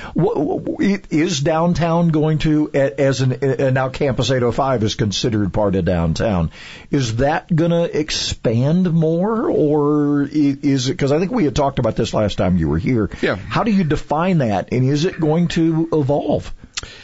[1.09, 6.51] Is downtown going to, as an, and now Campus 805 is considered part of downtown,
[6.91, 11.79] is that going to expand more or is it, because I think we had talked
[11.79, 13.09] about this last time you were here.
[13.21, 13.35] Yeah.
[13.35, 16.53] How do you define that and is it going to evolve?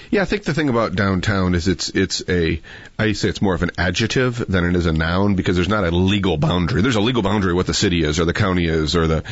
[0.10, 2.62] Yeah, I think the thing about downtown is it's it's a
[2.98, 5.84] I say it's more of an adjective than it is a noun because there's not
[5.84, 6.82] a legal boundary.
[6.82, 9.24] There's a legal boundary what the city is or the county is or the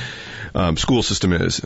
[0.53, 1.65] um, school system is.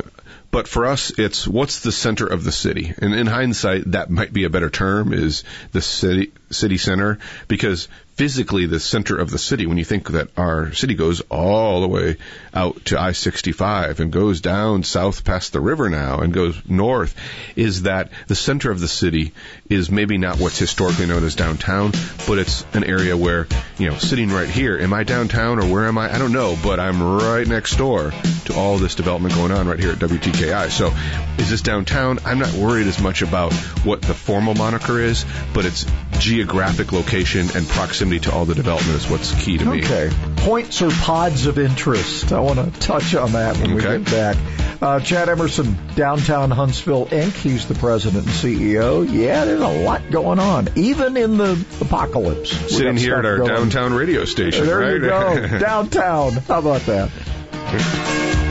[0.52, 2.94] But for us, it's what's the center of the city.
[2.98, 7.88] And in hindsight, that might be a better term is the city city center because
[8.18, 11.88] physically the center of the city when you think that our city goes all the
[11.88, 12.18] way
[12.52, 17.16] out to I-65 and goes down south past the river now and goes north
[17.56, 19.34] is that the center of the city
[19.70, 21.92] is maybe not what's historically known as downtown
[22.28, 23.48] but it's an area where
[23.78, 26.12] you know sitting right here am I downtown or where am I?
[26.12, 28.12] I don't know but I'm right next door
[28.46, 30.92] to all this development going on right here at WTKI so
[31.38, 32.18] is this downtown?
[32.26, 33.54] I'm not worried as much about
[33.86, 35.86] what the formal moniker is but it's
[36.18, 39.84] geographic location and proximity to all the development is what's key to me.
[39.84, 40.10] Okay.
[40.38, 42.32] Points or pods of interest.
[42.32, 44.38] I want to touch on that when we get back.
[44.82, 47.34] Uh, Chad Emerson, Downtown Huntsville Inc.
[47.34, 49.06] He's the president and CEO.
[49.12, 52.52] Yeah, there's a lot going on, even in the apocalypse.
[52.76, 53.50] Sitting here at our going.
[53.50, 54.94] downtown radio station, There right?
[54.94, 55.48] you go.
[55.60, 56.34] Downtown.
[56.34, 58.47] How about that?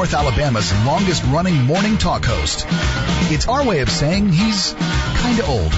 [0.00, 2.64] North Alabama's longest running morning talk host.
[3.30, 5.74] It's our way of saying he's kinda old.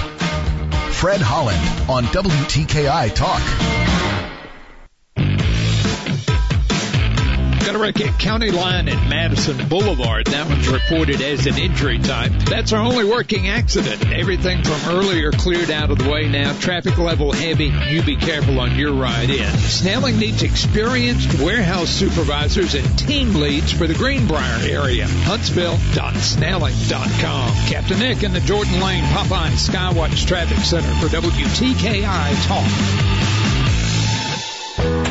[0.93, 3.92] Fred Holland on WTKI Talk.
[7.65, 10.27] At County Line and Madison Boulevard.
[10.27, 12.33] That one's reported as an injury type.
[12.49, 14.05] That's our only working accident.
[14.11, 16.51] Everything from earlier cleared out of the way now.
[16.59, 17.71] Traffic level heavy.
[17.89, 19.49] You be careful on your ride in.
[19.59, 25.07] Snelling needs experienced warehouse supervisors and team leads for the Greenbrier area.
[25.07, 27.49] Huntsville.snelling.com.
[27.67, 32.67] Captain Nick in the Jordan Lane Popeye Skywatch Traffic Center for WTKI Talk.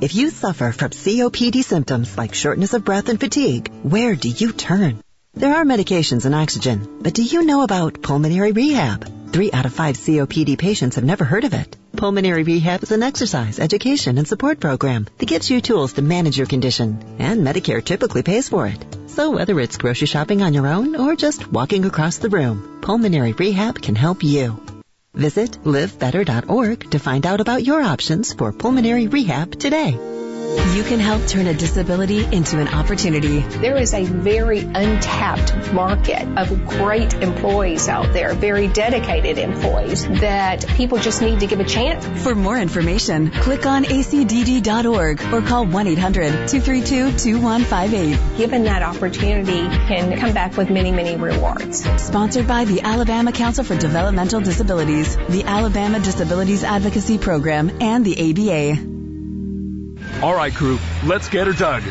[0.00, 4.52] If you suffer from COPD symptoms like shortness of breath and fatigue, where do you
[4.52, 5.00] turn?
[5.34, 9.32] There are medications and oxygen, but do you know about pulmonary rehab?
[9.32, 11.76] Three out of five COPD patients have never heard of it.
[11.96, 16.36] Pulmonary rehab is an exercise, education, and support program that gives you tools to manage
[16.36, 18.84] your condition, and Medicare typically pays for it.
[19.06, 23.32] So whether it's grocery shopping on your own or just walking across the room, pulmonary
[23.32, 24.63] rehab can help you.
[25.14, 30.23] Visit livebetter.org to find out about your options for pulmonary rehab today.
[30.54, 33.40] You can help turn a disability into an opportunity.
[33.40, 40.64] There is a very untapped market of great employees out there, very dedicated employees that
[40.68, 42.06] people just need to give a chance.
[42.22, 48.36] For more information, click on acdd.org or call 1-800-232-2158.
[48.36, 51.82] Given that opportunity can come back with many, many rewards.
[52.00, 58.30] Sponsored by the Alabama Council for Developmental Disabilities, the Alabama Disabilities Advocacy Program, and the
[58.30, 58.93] ABA.
[60.24, 61.82] All right, crew, let's get her dug.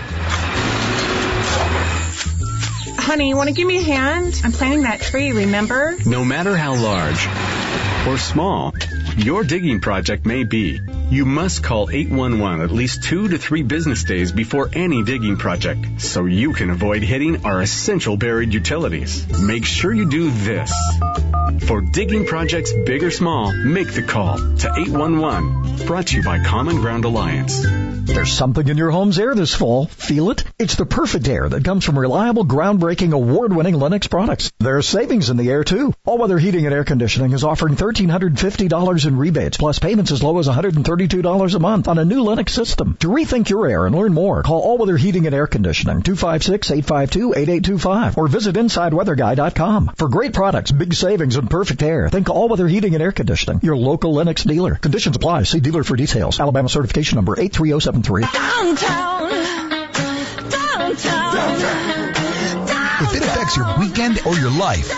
[2.98, 4.42] Honey, you want to give me a hand?
[4.44, 5.96] I'm planting that tree, remember?
[6.04, 7.28] No matter how large
[8.08, 8.74] or small
[9.18, 10.82] your digging project may be,
[11.14, 16.02] you must call 811 at least two to three business days before any digging project
[16.02, 19.28] so you can avoid hitting our essential buried utilities.
[19.40, 20.74] Make sure you do this.
[21.68, 25.86] For digging projects big or small, make the call to 811.
[25.86, 27.64] Brought to you by Common Ground Alliance.
[28.06, 29.86] There's something in your home's air this fall.
[29.86, 30.44] Feel it?
[30.60, 34.52] It's the perfect air that comes from reliable, groundbreaking, award-winning Lennox products.
[34.60, 35.94] There's savings in the air too.
[36.06, 40.48] All-weather heating and air conditioning is offering $1,350 in rebates, plus payments as low as
[41.08, 42.96] $132 a month on a new Lennox system.
[43.00, 48.28] To rethink your air and learn more, call All-Weather Heating and Air Conditioning 256-852-8825 or
[48.28, 49.92] visit InsideWeatherGuy.com.
[49.96, 53.78] For great products, big savings, and perfect air, think All-Weather Heating and Air Conditioning, your
[53.78, 54.76] local Lennox dealer.
[54.76, 55.44] Conditions apply.
[55.44, 56.40] See dealer for details.
[56.40, 58.22] Alabama certification number 83073.
[58.22, 59.32] Downtown.
[63.02, 64.90] If it affects your weekend or your life,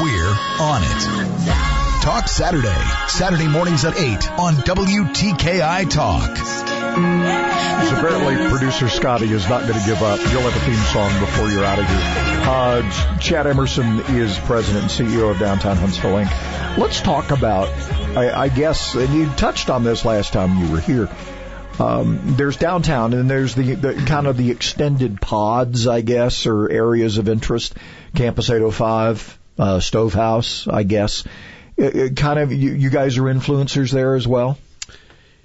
[0.00, 1.63] we're on it.
[2.04, 3.08] Talk Saturday.
[3.08, 6.36] Saturday mornings at 8 on WTKI Talk.
[6.36, 10.18] So apparently producer Scotty is not going to give up.
[10.18, 11.98] You'll have a theme song before you're out of here.
[12.46, 16.76] Uh, Chad Emerson is president and CEO of Downtown Huntsville Inc.
[16.76, 17.70] Let's talk about,
[18.14, 21.08] I, I guess, and you touched on this last time you were here.
[21.78, 26.70] Um, there's downtown and there's the, the kind of the extended pods, I guess, or
[26.70, 27.74] areas of interest.
[28.14, 31.24] Campus 805, uh, Stovehouse, I guess.
[31.76, 34.58] It, it kind of, you, you guys are influencers there as well?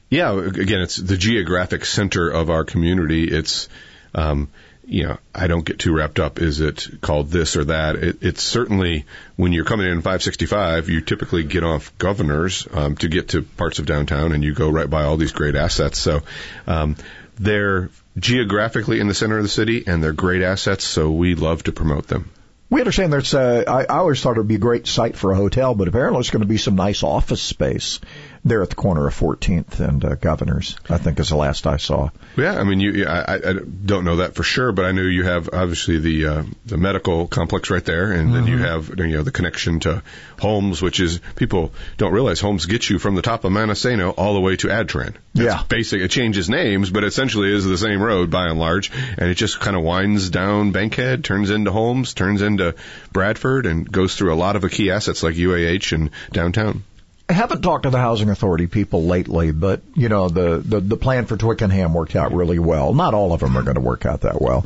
[0.09, 3.25] Yeah, again, it's the geographic center of our community.
[3.25, 3.69] It's,
[4.15, 4.49] um,
[4.89, 6.39] you know, I don't get too wrapped up.
[6.39, 7.95] Is it called this or that?
[7.95, 9.05] It, it's certainly
[9.35, 13.77] when you're coming in 565, you typically get off Governors um, to get to parts
[13.77, 15.99] of downtown, and you go right by all these great assets.
[15.99, 16.21] So
[16.65, 16.95] um,
[17.37, 20.85] they're geographically in the center of the city, and they're great assets.
[20.85, 22.31] So we love to promote them.
[22.69, 23.33] We understand there's.
[23.33, 25.87] Uh, I, I always thought it would be a great site for a hotel, but
[25.87, 27.99] apparently it's going to be some nice office space
[28.43, 30.77] there at the corner of 14th and uh, Governors.
[30.89, 32.09] I think is the last I saw.
[32.37, 33.53] Yeah, I mean, you, I, I
[33.85, 37.27] don't know that for sure, but I know you have obviously the uh, the medical
[37.27, 38.33] complex right there, and mm-hmm.
[38.33, 40.03] then you have you know the connection to
[40.39, 44.11] Holmes, which is people don't realize Holmes gets you from the top of Monte Sano
[44.11, 45.15] all the way to Adtran.
[45.35, 46.01] It's yeah, basic.
[46.01, 49.59] It changes names, but essentially is the same road by and large, and it just
[49.59, 52.75] kind of winds down Bankhead, turns into Holmes, turns into
[53.11, 56.83] Bradford, and goes through a lot of the key assets like UAH and downtown.
[57.29, 60.97] I haven't talked to the housing authority people lately, but you know the the, the
[60.97, 62.93] plan for Twickenham worked out really well.
[62.93, 64.65] Not all of them are going to work out that well.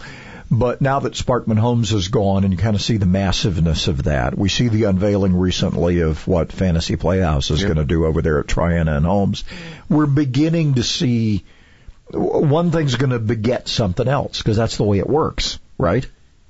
[0.50, 4.04] But now that Sparkman Homes is gone and you kind of see the massiveness of
[4.04, 8.22] that, we see the unveiling recently of what Fantasy Playhouse is going to do over
[8.22, 9.44] there at Triana and Holmes.
[9.90, 11.44] We're beginning to see
[12.12, 16.06] one thing's going to beget something else because that's the way it works, right?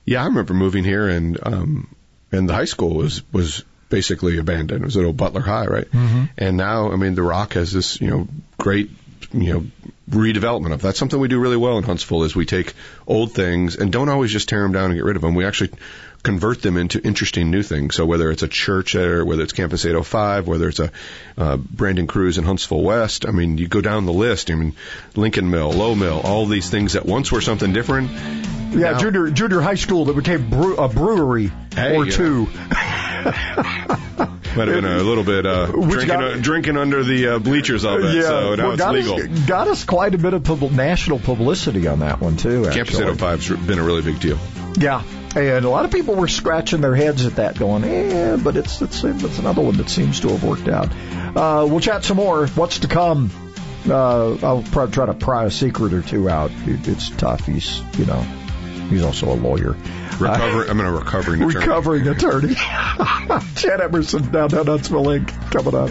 [0.05, 1.95] Yeah, I remember moving here and um
[2.31, 4.81] and the high school was was basically abandoned.
[4.81, 5.91] It was at old Butler High, right?
[5.91, 6.23] Mm-hmm.
[6.35, 8.27] And now, I mean, the Rock has this, you know,
[8.57, 8.89] great,
[9.31, 9.65] you know,
[10.09, 10.81] redevelopment of.
[10.81, 12.73] That's something we do really well in Huntsville is we take
[13.05, 15.35] old things and don't always just tear them down and get rid of them.
[15.35, 15.73] We actually
[16.23, 17.95] convert them into interesting new things.
[17.95, 20.91] So whether it's a church there, whether it's Campus 805, whether it's a
[21.37, 24.49] uh, Brandon Cruz in Huntsville West, I mean, you go down the list.
[24.49, 24.73] I mean,
[25.15, 28.09] Lincoln Mill, Lowe Mill, all these things that once were something different.
[28.11, 32.47] Yeah, now, junior junior high school that became brew, a brewery hey, or two.
[34.55, 37.85] Might have been a little bit uh, drinking, got, uh, drinking under the uh, bleachers
[37.85, 39.15] of it, yeah, so now well, it's legal.
[39.15, 42.65] Us, got us quite a bit of pub- national publicity on that one too.
[42.67, 43.07] Actually.
[43.07, 44.37] Campus 805's been a really big deal.
[44.77, 45.03] Yeah,
[45.35, 48.81] and a lot of people were scratching their heads at that, going, "Eh," but it's
[48.81, 50.89] it's it's another one that seems to have worked out.
[51.35, 52.47] Uh, we'll chat some more.
[52.47, 53.31] What's to come?
[53.89, 56.51] Uh, I'll probably try to pry a secret or two out.
[56.65, 57.45] It, it's tough.
[57.45, 58.21] He's you know
[58.89, 59.75] he's also a lawyer.
[60.19, 61.65] Recover, uh, I'm a recovering attorney.
[61.65, 62.53] Recovering attorney.
[63.55, 65.51] Chad Emerson, downtown Huntsville Inc.
[65.51, 65.89] coming up.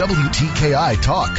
[0.00, 1.36] WTKI Talk.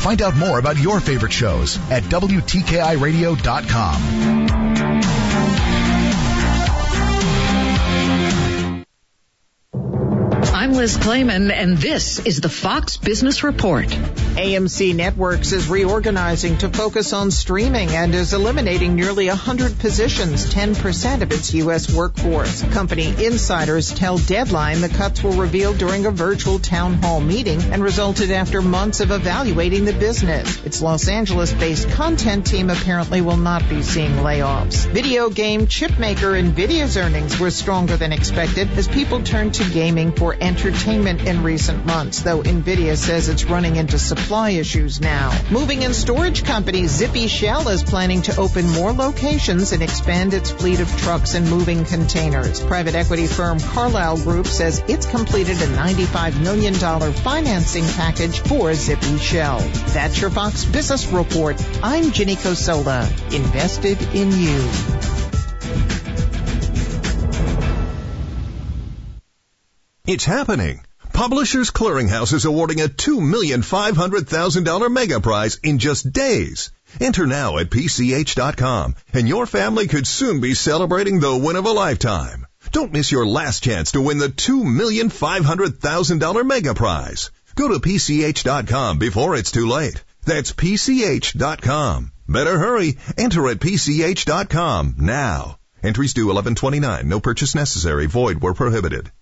[0.00, 4.77] Find out more about your favorite shows at WTKIRadio.com.
[10.78, 13.88] Liz Claman, and this is the Fox Business Report.
[13.88, 21.22] AMC Networks is reorganizing to focus on streaming and is eliminating nearly 100 positions, 10%
[21.22, 21.92] of its U.S.
[21.92, 22.62] workforce.
[22.72, 27.82] Company insiders tell Deadline the cuts were revealed during a virtual town hall meeting and
[27.82, 30.64] resulted after months of evaluating the business.
[30.64, 34.86] Its Los Angeles-based content team apparently will not be seeing layoffs.
[34.92, 40.34] Video game chipmaker Nvidia's earnings were stronger than expected as people turned to gaming for
[40.34, 45.32] entertainment in recent months, though Nvidia says it's running into supply issues now.
[45.50, 50.50] Moving and storage company Zippy Shell is planning to open more locations and expand its
[50.50, 52.60] fleet of trucks and moving containers.
[52.60, 59.16] Private equity firm Carlyle Group says it's completed a $95 million financing package for Zippy
[59.16, 59.60] Shell.
[59.94, 61.56] That's your Fox Business Report.
[61.82, 65.27] I'm Ginny Cosola, invested in you.
[70.08, 70.80] It's happening.
[71.12, 76.72] Publishers Clearinghouse is awarding a $2,500,000 mega prize in just days.
[76.98, 81.72] Enter now at PCH.com and your family could soon be celebrating the win of a
[81.72, 82.46] lifetime.
[82.72, 87.30] Don't miss your last chance to win the $2,500,000 mega prize.
[87.54, 90.02] Go to PCH.com before it's too late.
[90.24, 92.12] That's PCH.com.
[92.26, 92.96] Better hurry.
[93.18, 95.58] Enter at PCH.com now.
[95.82, 97.06] Entries due 1129.
[97.06, 98.06] No purchase necessary.
[98.06, 99.12] Void where prohibited.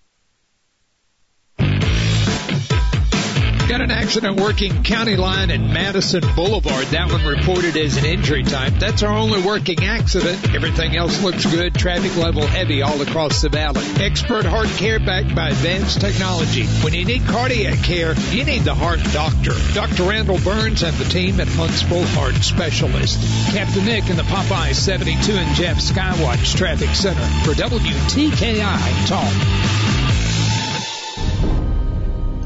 [3.67, 6.85] Got an accident working county line and Madison Boulevard.
[6.85, 8.71] That one reported as an injury type.
[8.79, 10.55] That's our only working accident.
[10.55, 11.75] Everything else looks good.
[11.75, 13.83] Traffic level heavy all across the valley.
[13.99, 16.65] Expert heart care backed by advanced technology.
[16.81, 19.51] When you need cardiac care, you need the heart doctor.
[19.73, 20.03] Dr.
[20.03, 23.19] Randall Burns and the team at Huntsville Heart Specialist.
[23.51, 29.76] Captain Nick in the Popeye 72 and Jeff Skywatch Traffic Center for WTKI Talk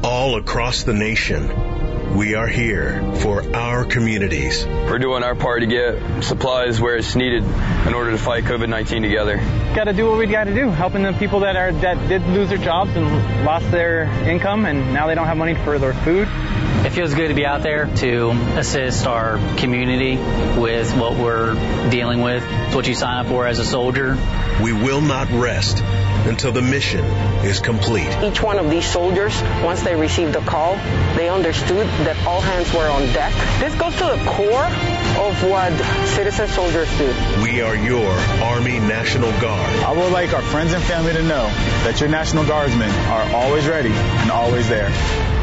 [0.02, 2.16] all across the nation.
[2.16, 4.66] We are here for our communities.
[4.66, 9.02] We're doing our part to get supplies where it's needed in order to fight COVID-19
[9.02, 9.36] together.
[9.74, 12.22] Got to do what we got to do, helping the people that are that did
[12.26, 15.94] lose their jobs and lost their income, and now they don't have money for their
[15.94, 16.28] food.
[16.84, 20.16] It feels good to be out there to assist our community
[20.60, 21.54] with what we're
[21.90, 22.44] dealing with.
[22.44, 24.18] It's what you sign up for as a soldier.
[24.62, 25.82] We will not rest
[26.26, 27.04] until the mission
[27.44, 28.08] is complete.
[28.22, 30.76] Each one of these soldiers, once they received the call,
[31.16, 33.32] they understood that all hands were on deck.
[33.60, 35.72] This goes to the core of what
[36.08, 37.12] citizen soldiers do.
[37.42, 38.10] We are your
[38.42, 39.82] Army National Guard.
[39.84, 41.46] I would like our friends and family to know
[41.84, 44.90] that your National Guardsmen are always ready and always there.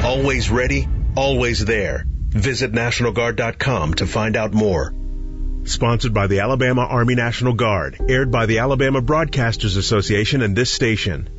[0.03, 2.05] Always ready, always there.
[2.29, 4.93] Visit NationalGuard.com to find out more.
[5.63, 7.97] Sponsored by the Alabama Army National Guard.
[8.07, 11.38] Aired by the Alabama Broadcasters Association and this station.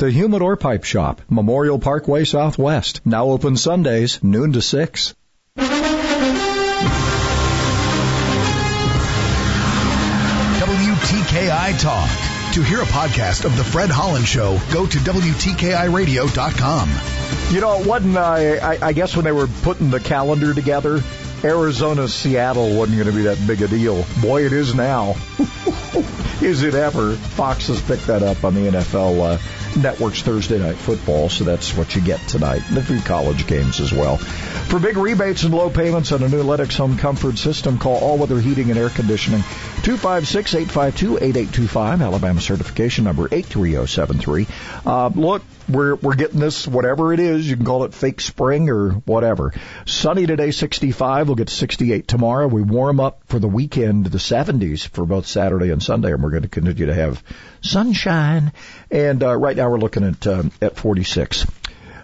[0.00, 3.02] The Humidor Pipe Shop, Memorial Parkway Southwest.
[3.04, 5.14] Now open Sundays, noon to 6.
[5.58, 5.68] WTKI
[11.82, 12.08] Talk.
[12.54, 17.54] To hear a podcast of The Fred Holland Show, go to WTKIRadio.com.
[17.54, 21.02] You know, it wasn't, uh, I, I guess when they were putting the calendar together,
[21.44, 24.06] Arizona Seattle wasn't going to be that big a deal.
[24.22, 25.16] Boy, it is now.
[26.40, 27.16] is it ever?
[27.16, 29.34] Fox has picked that up on the NFL.
[29.34, 29.38] Uh,
[29.76, 32.62] Network's Thursday Night Football, so that's what you get tonight.
[32.68, 34.16] And a few college games as well.
[34.16, 38.18] For big rebates and low payments on a new Lennox home comfort system, call All
[38.18, 39.40] Weather Heating and Air Conditioning
[39.82, 44.46] 256-852-8825, Alabama certification number 83073.
[44.84, 45.42] Uh, look,
[45.72, 49.52] we're, we're getting this, whatever it is, you can call it fake spring or whatever.
[49.86, 51.28] Sunny today, 65.
[51.28, 52.46] We'll get 68 tomorrow.
[52.46, 56.22] We warm up for the weekend to the 70s for both Saturday and Sunday, and
[56.22, 57.22] we're going to continue to have
[57.60, 58.52] sunshine.
[58.90, 61.46] And uh, right now we're looking at um, at 46.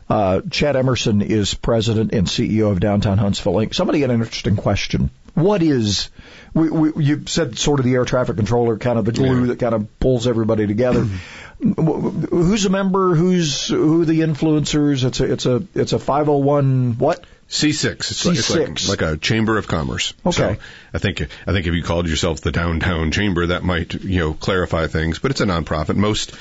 [0.08, 3.74] Uh, Chad Emerson is president and CEO of Downtown Huntsville Inc.
[3.74, 5.10] Somebody had an interesting question.
[5.34, 6.10] What is
[6.54, 9.46] we, we, you said sort of the air traffic controller, kind of the glue yeah.
[9.48, 11.06] that kind of pulls everybody together.
[11.61, 13.14] who's a member?
[13.14, 14.04] Who's who?
[14.04, 15.04] The influencers?
[15.04, 17.24] It's a it's a it's a 501 what?
[17.48, 17.92] C6.
[17.92, 18.26] It's, C6.
[18.26, 20.14] Like, it's like, like, a chamber of commerce.
[20.24, 20.32] Okay.
[20.32, 20.57] So
[20.92, 24.34] I think I think if you called yourself the downtown chamber, that might you know
[24.34, 25.18] clarify things.
[25.18, 25.96] But it's a nonprofit.
[25.96, 26.34] Most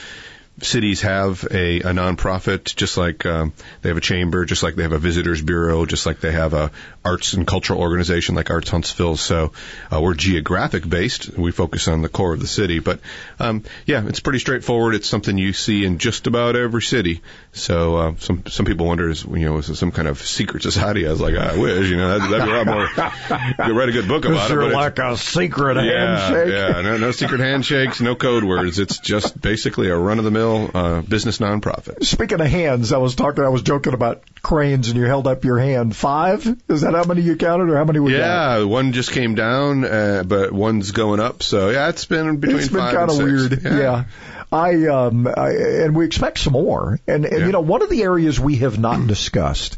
[0.62, 4.84] cities have a, a nonprofit, just like um, they have a chamber, just like they
[4.84, 6.72] have a visitors bureau, just like they have a
[7.04, 9.18] arts and cultural organization like Arts Huntsville.
[9.18, 9.52] So
[9.92, 11.38] uh, we're geographic based.
[11.38, 13.00] We focus on the core of the city, but
[13.40, 14.96] um, yeah, it's pretty straightforward.
[14.96, 17.22] It's something you see in just about every city.
[17.52, 20.64] So uh, some some people wonder, is you know, is it some kind of secret
[20.64, 21.06] society?
[21.06, 23.68] I was like, I wish, you know, that'd, that'd be a lot more.
[23.68, 24.56] You write a good book about it.
[24.56, 26.54] like a secret yeah, handshake?
[26.54, 28.80] Yeah, no, no secret handshakes, no code words.
[28.80, 32.04] It's just basically a run of the mill uh, business nonprofit.
[32.04, 35.44] Speaking of hands, I was talking, I was joking about cranes, and you held up
[35.44, 35.96] your hand.
[35.96, 36.46] Five?
[36.70, 38.18] Is that how many you counted, or how many we got?
[38.18, 41.44] Yeah, one just came down, uh, but one's going up.
[41.44, 43.64] So yeah, it's been between it's been kind of weird.
[43.64, 44.06] Yeah.
[44.52, 45.50] I um I,
[45.84, 47.00] and we expect some more.
[47.08, 49.78] And, and you know, one of the areas we have not discussed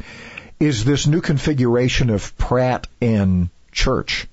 [0.59, 4.27] is this new configuration of Pratt and Church.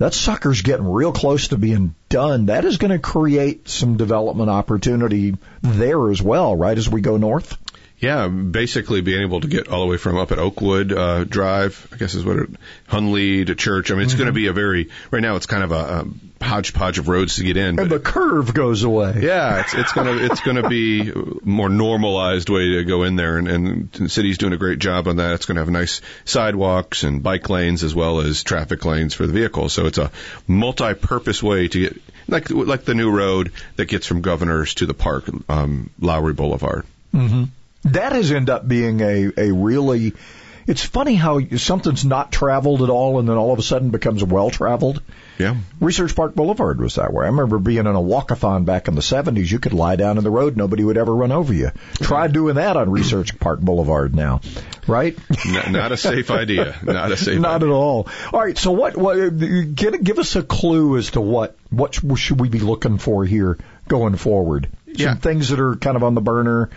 [0.00, 2.46] That sucker's getting real close to being done.
[2.46, 6.78] That is going to create some development opportunity there as well, right?
[6.78, 7.58] As we go north.
[8.00, 11.86] Yeah, basically being able to get all the way from up at Oakwood uh, Drive,
[11.92, 12.50] I guess is what it,
[12.88, 13.90] Hunley to Church.
[13.90, 15.36] I mean, it's going to be a very right now.
[15.36, 17.78] It's kind of a, a hodgepodge of roads to get in.
[17.78, 19.20] And the curve goes away.
[19.22, 23.36] Yeah, it's it's gonna it's gonna be a more normalized way to go in there,
[23.36, 25.34] and, and the city's doing a great job on that.
[25.34, 29.32] It's gonna have nice sidewalks and bike lanes as well as traffic lanes for the
[29.34, 29.74] vehicles.
[29.74, 30.10] So it's a
[30.46, 34.94] multi-purpose way to get like like the new road that gets from Governors to the
[34.94, 36.86] park, um, Lowery Boulevard.
[37.14, 37.44] Mm-hmm.
[37.84, 40.12] That has ended up being a, a really,
[40.66, 44.22] it's funny how something's not traveled at all and then all of a sudden becomes
[44.22, 45.02] well traveled.
[45.38, 45.56] Yeah.
[45.80, 47.24] Research Park Boulevard was that way.
[47.24, 49.50] I remember being in a walkathon back in the 70s.
[49.50, 51.70] You could lie down in the road, nobody would ever run over you.
[51.94, 54.42] Try doing that on Research Park Boulevard now,
[54.86, 55.18] right?
[55.46, 56.76] N- not a safe idea.
[56.82, 57.40] Not a safe.
[57.40, 58.06] Not at all.
[58.34, 58.58] All right.
[58.58, 58.98] So what?
[58.98, 59.14] What?
[59.38, 63.56] Give, give us a clue as to what what should we be looking for here
[63.88, 64.68] going forward?
[64.88, 65.14] Some Yeah.
[65.14, 66.68] things that are kind of on the burner.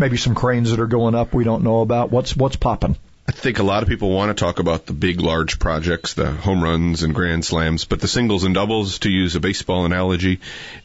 [0.00, 2.10] Maybe some cranes that are going up we don't know about.
[2.10, 2.96] What's what's popping?
[3.28, 6.32] I think a lot of people want to talk about the big, large projects, the
[6.32, 10.40] home runs and grand slams, but the singles and doubles, to use a baseball analogy,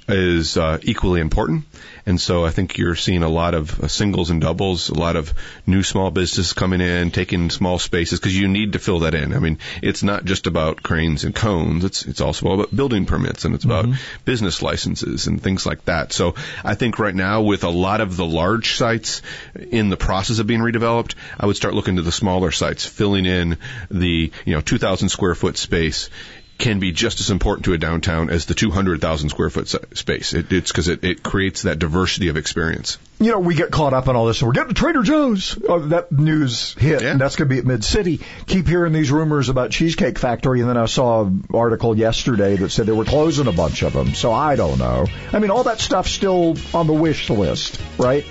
[0.10, 1.64] is uh, equally important.
[2.06, 5.16] And so I think you're seeing a lot of uh, singles and doubles, a lot
[5.16, 5.34] of
[5.66, 9.34] new small businesses coming in, taking small spaces because you need to fill that in.
[9.34, 11.84] I mean, it's not just about cranes and cones.
[11.84, 13.88] It's it's also about building permits and it's about
[14.24, 16.14] business licenses and things like that.
[16.14, 19.24] So I think right now with a lot of the large sites
[19.72, 23.26] in the process of being redeveloped, I would start looking to the smaller sites, filling
[23.26, 23.58] in
[23.90, 26.10] the you know 2,000 square foot space
[26.58, 30.34] can be just as important to a downtown as the 200,000 square foot space.
[30.34, 32.98] It, it's because it, it creates that diversity of experience.
[33.20, 34.42] You know, we get caught up in all this.
[34.42, 35.58] and We're getting to Trader Joe's.
[35.68, 38.22] Oh, that news hit, and that's going to be at Mid City.
[38.46, 42.70] Keep hearing these rumors about Cheesecake Factory, and then I saw an article yesterday that
[42.72, 44.14] said they were closing a bunch of them.
[44.16, 45.08] So I don't know.
[45.32, 48.26] I mean, all that stuff's still on the wish list, right?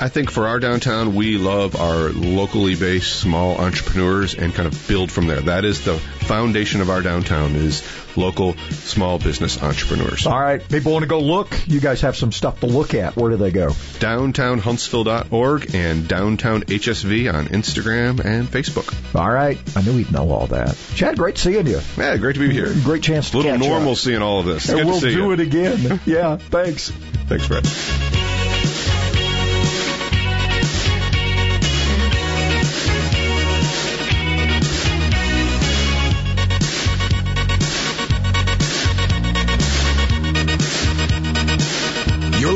[0.00, 4.88] I think for our downtown, we love our locally based small entrepreneurs and kind of
[4.88, 5.40] build from there.
[5.40, 7.82] That is the foundation of our downtown is
[8.16, 10.26] local small business entrepreneurs.
[10.26, 11.56] All right, people want to go look.
[11.68, 13.14] You guys have some stuff to look at.
[13.16, 13.68] Where do they go?
[13.68, 18.92] Downtownhuntsville.org and Downtown HSV on Instagram and Facebook.
[19.14, 20.76] All right, I knew he'd know all that.
[20.96, 21.80] Chad, great seeing you.
[21.96, 22.72] Yeah, great to be here.
[22.82, 23.66] Great chance to Little catch up.
[24.08, 24.68] in all of this.
[24.68, 25.30] And Good we'll to see do you.
[25.32, 26.00] it again.
[26.06, 26.90] yeah, thanks.
[27.28, 27.64] Thanks, Fred.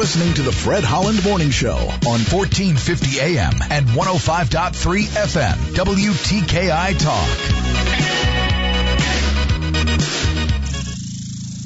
[0.08, 7.28] Listening to the Fred Holland Morning Show on 1450 AM and 105.3 FM, WTKI Talk.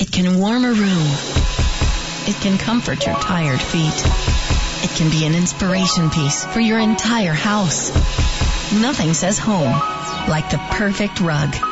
[0.01, 1.07] It can warm a room.
[2.26, 4.03] It can comfort your tired feet.
[4.82, 7.95] It can be an inspiration piece for your entire house.
[8.72, 9.70] Nothing says home
[10.28, 11.71] like the perfect rug.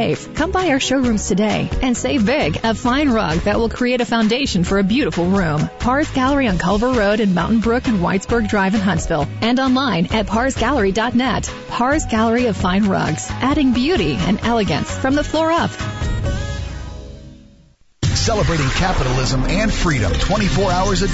[0.00, 0.34] safe.
[0.34, 2.58] Come by our showrooms today and save big.
[2.64, 5.68] A fine rug that will create a foundation for a beautiful room.
[5.78, 9.26] Pars Gallery on Culver Road in Mountain Brook and Whitesburg Drive in Huntsville.
[9.42, 11.52] And online at parsgallery.net.
[11.68, 15.70] Pars Gallery of Fine Rugs, adding beauty and elegance from the floor up.
[18.30, 21.08] Celebrating capitalism and freedom 24 hours a day.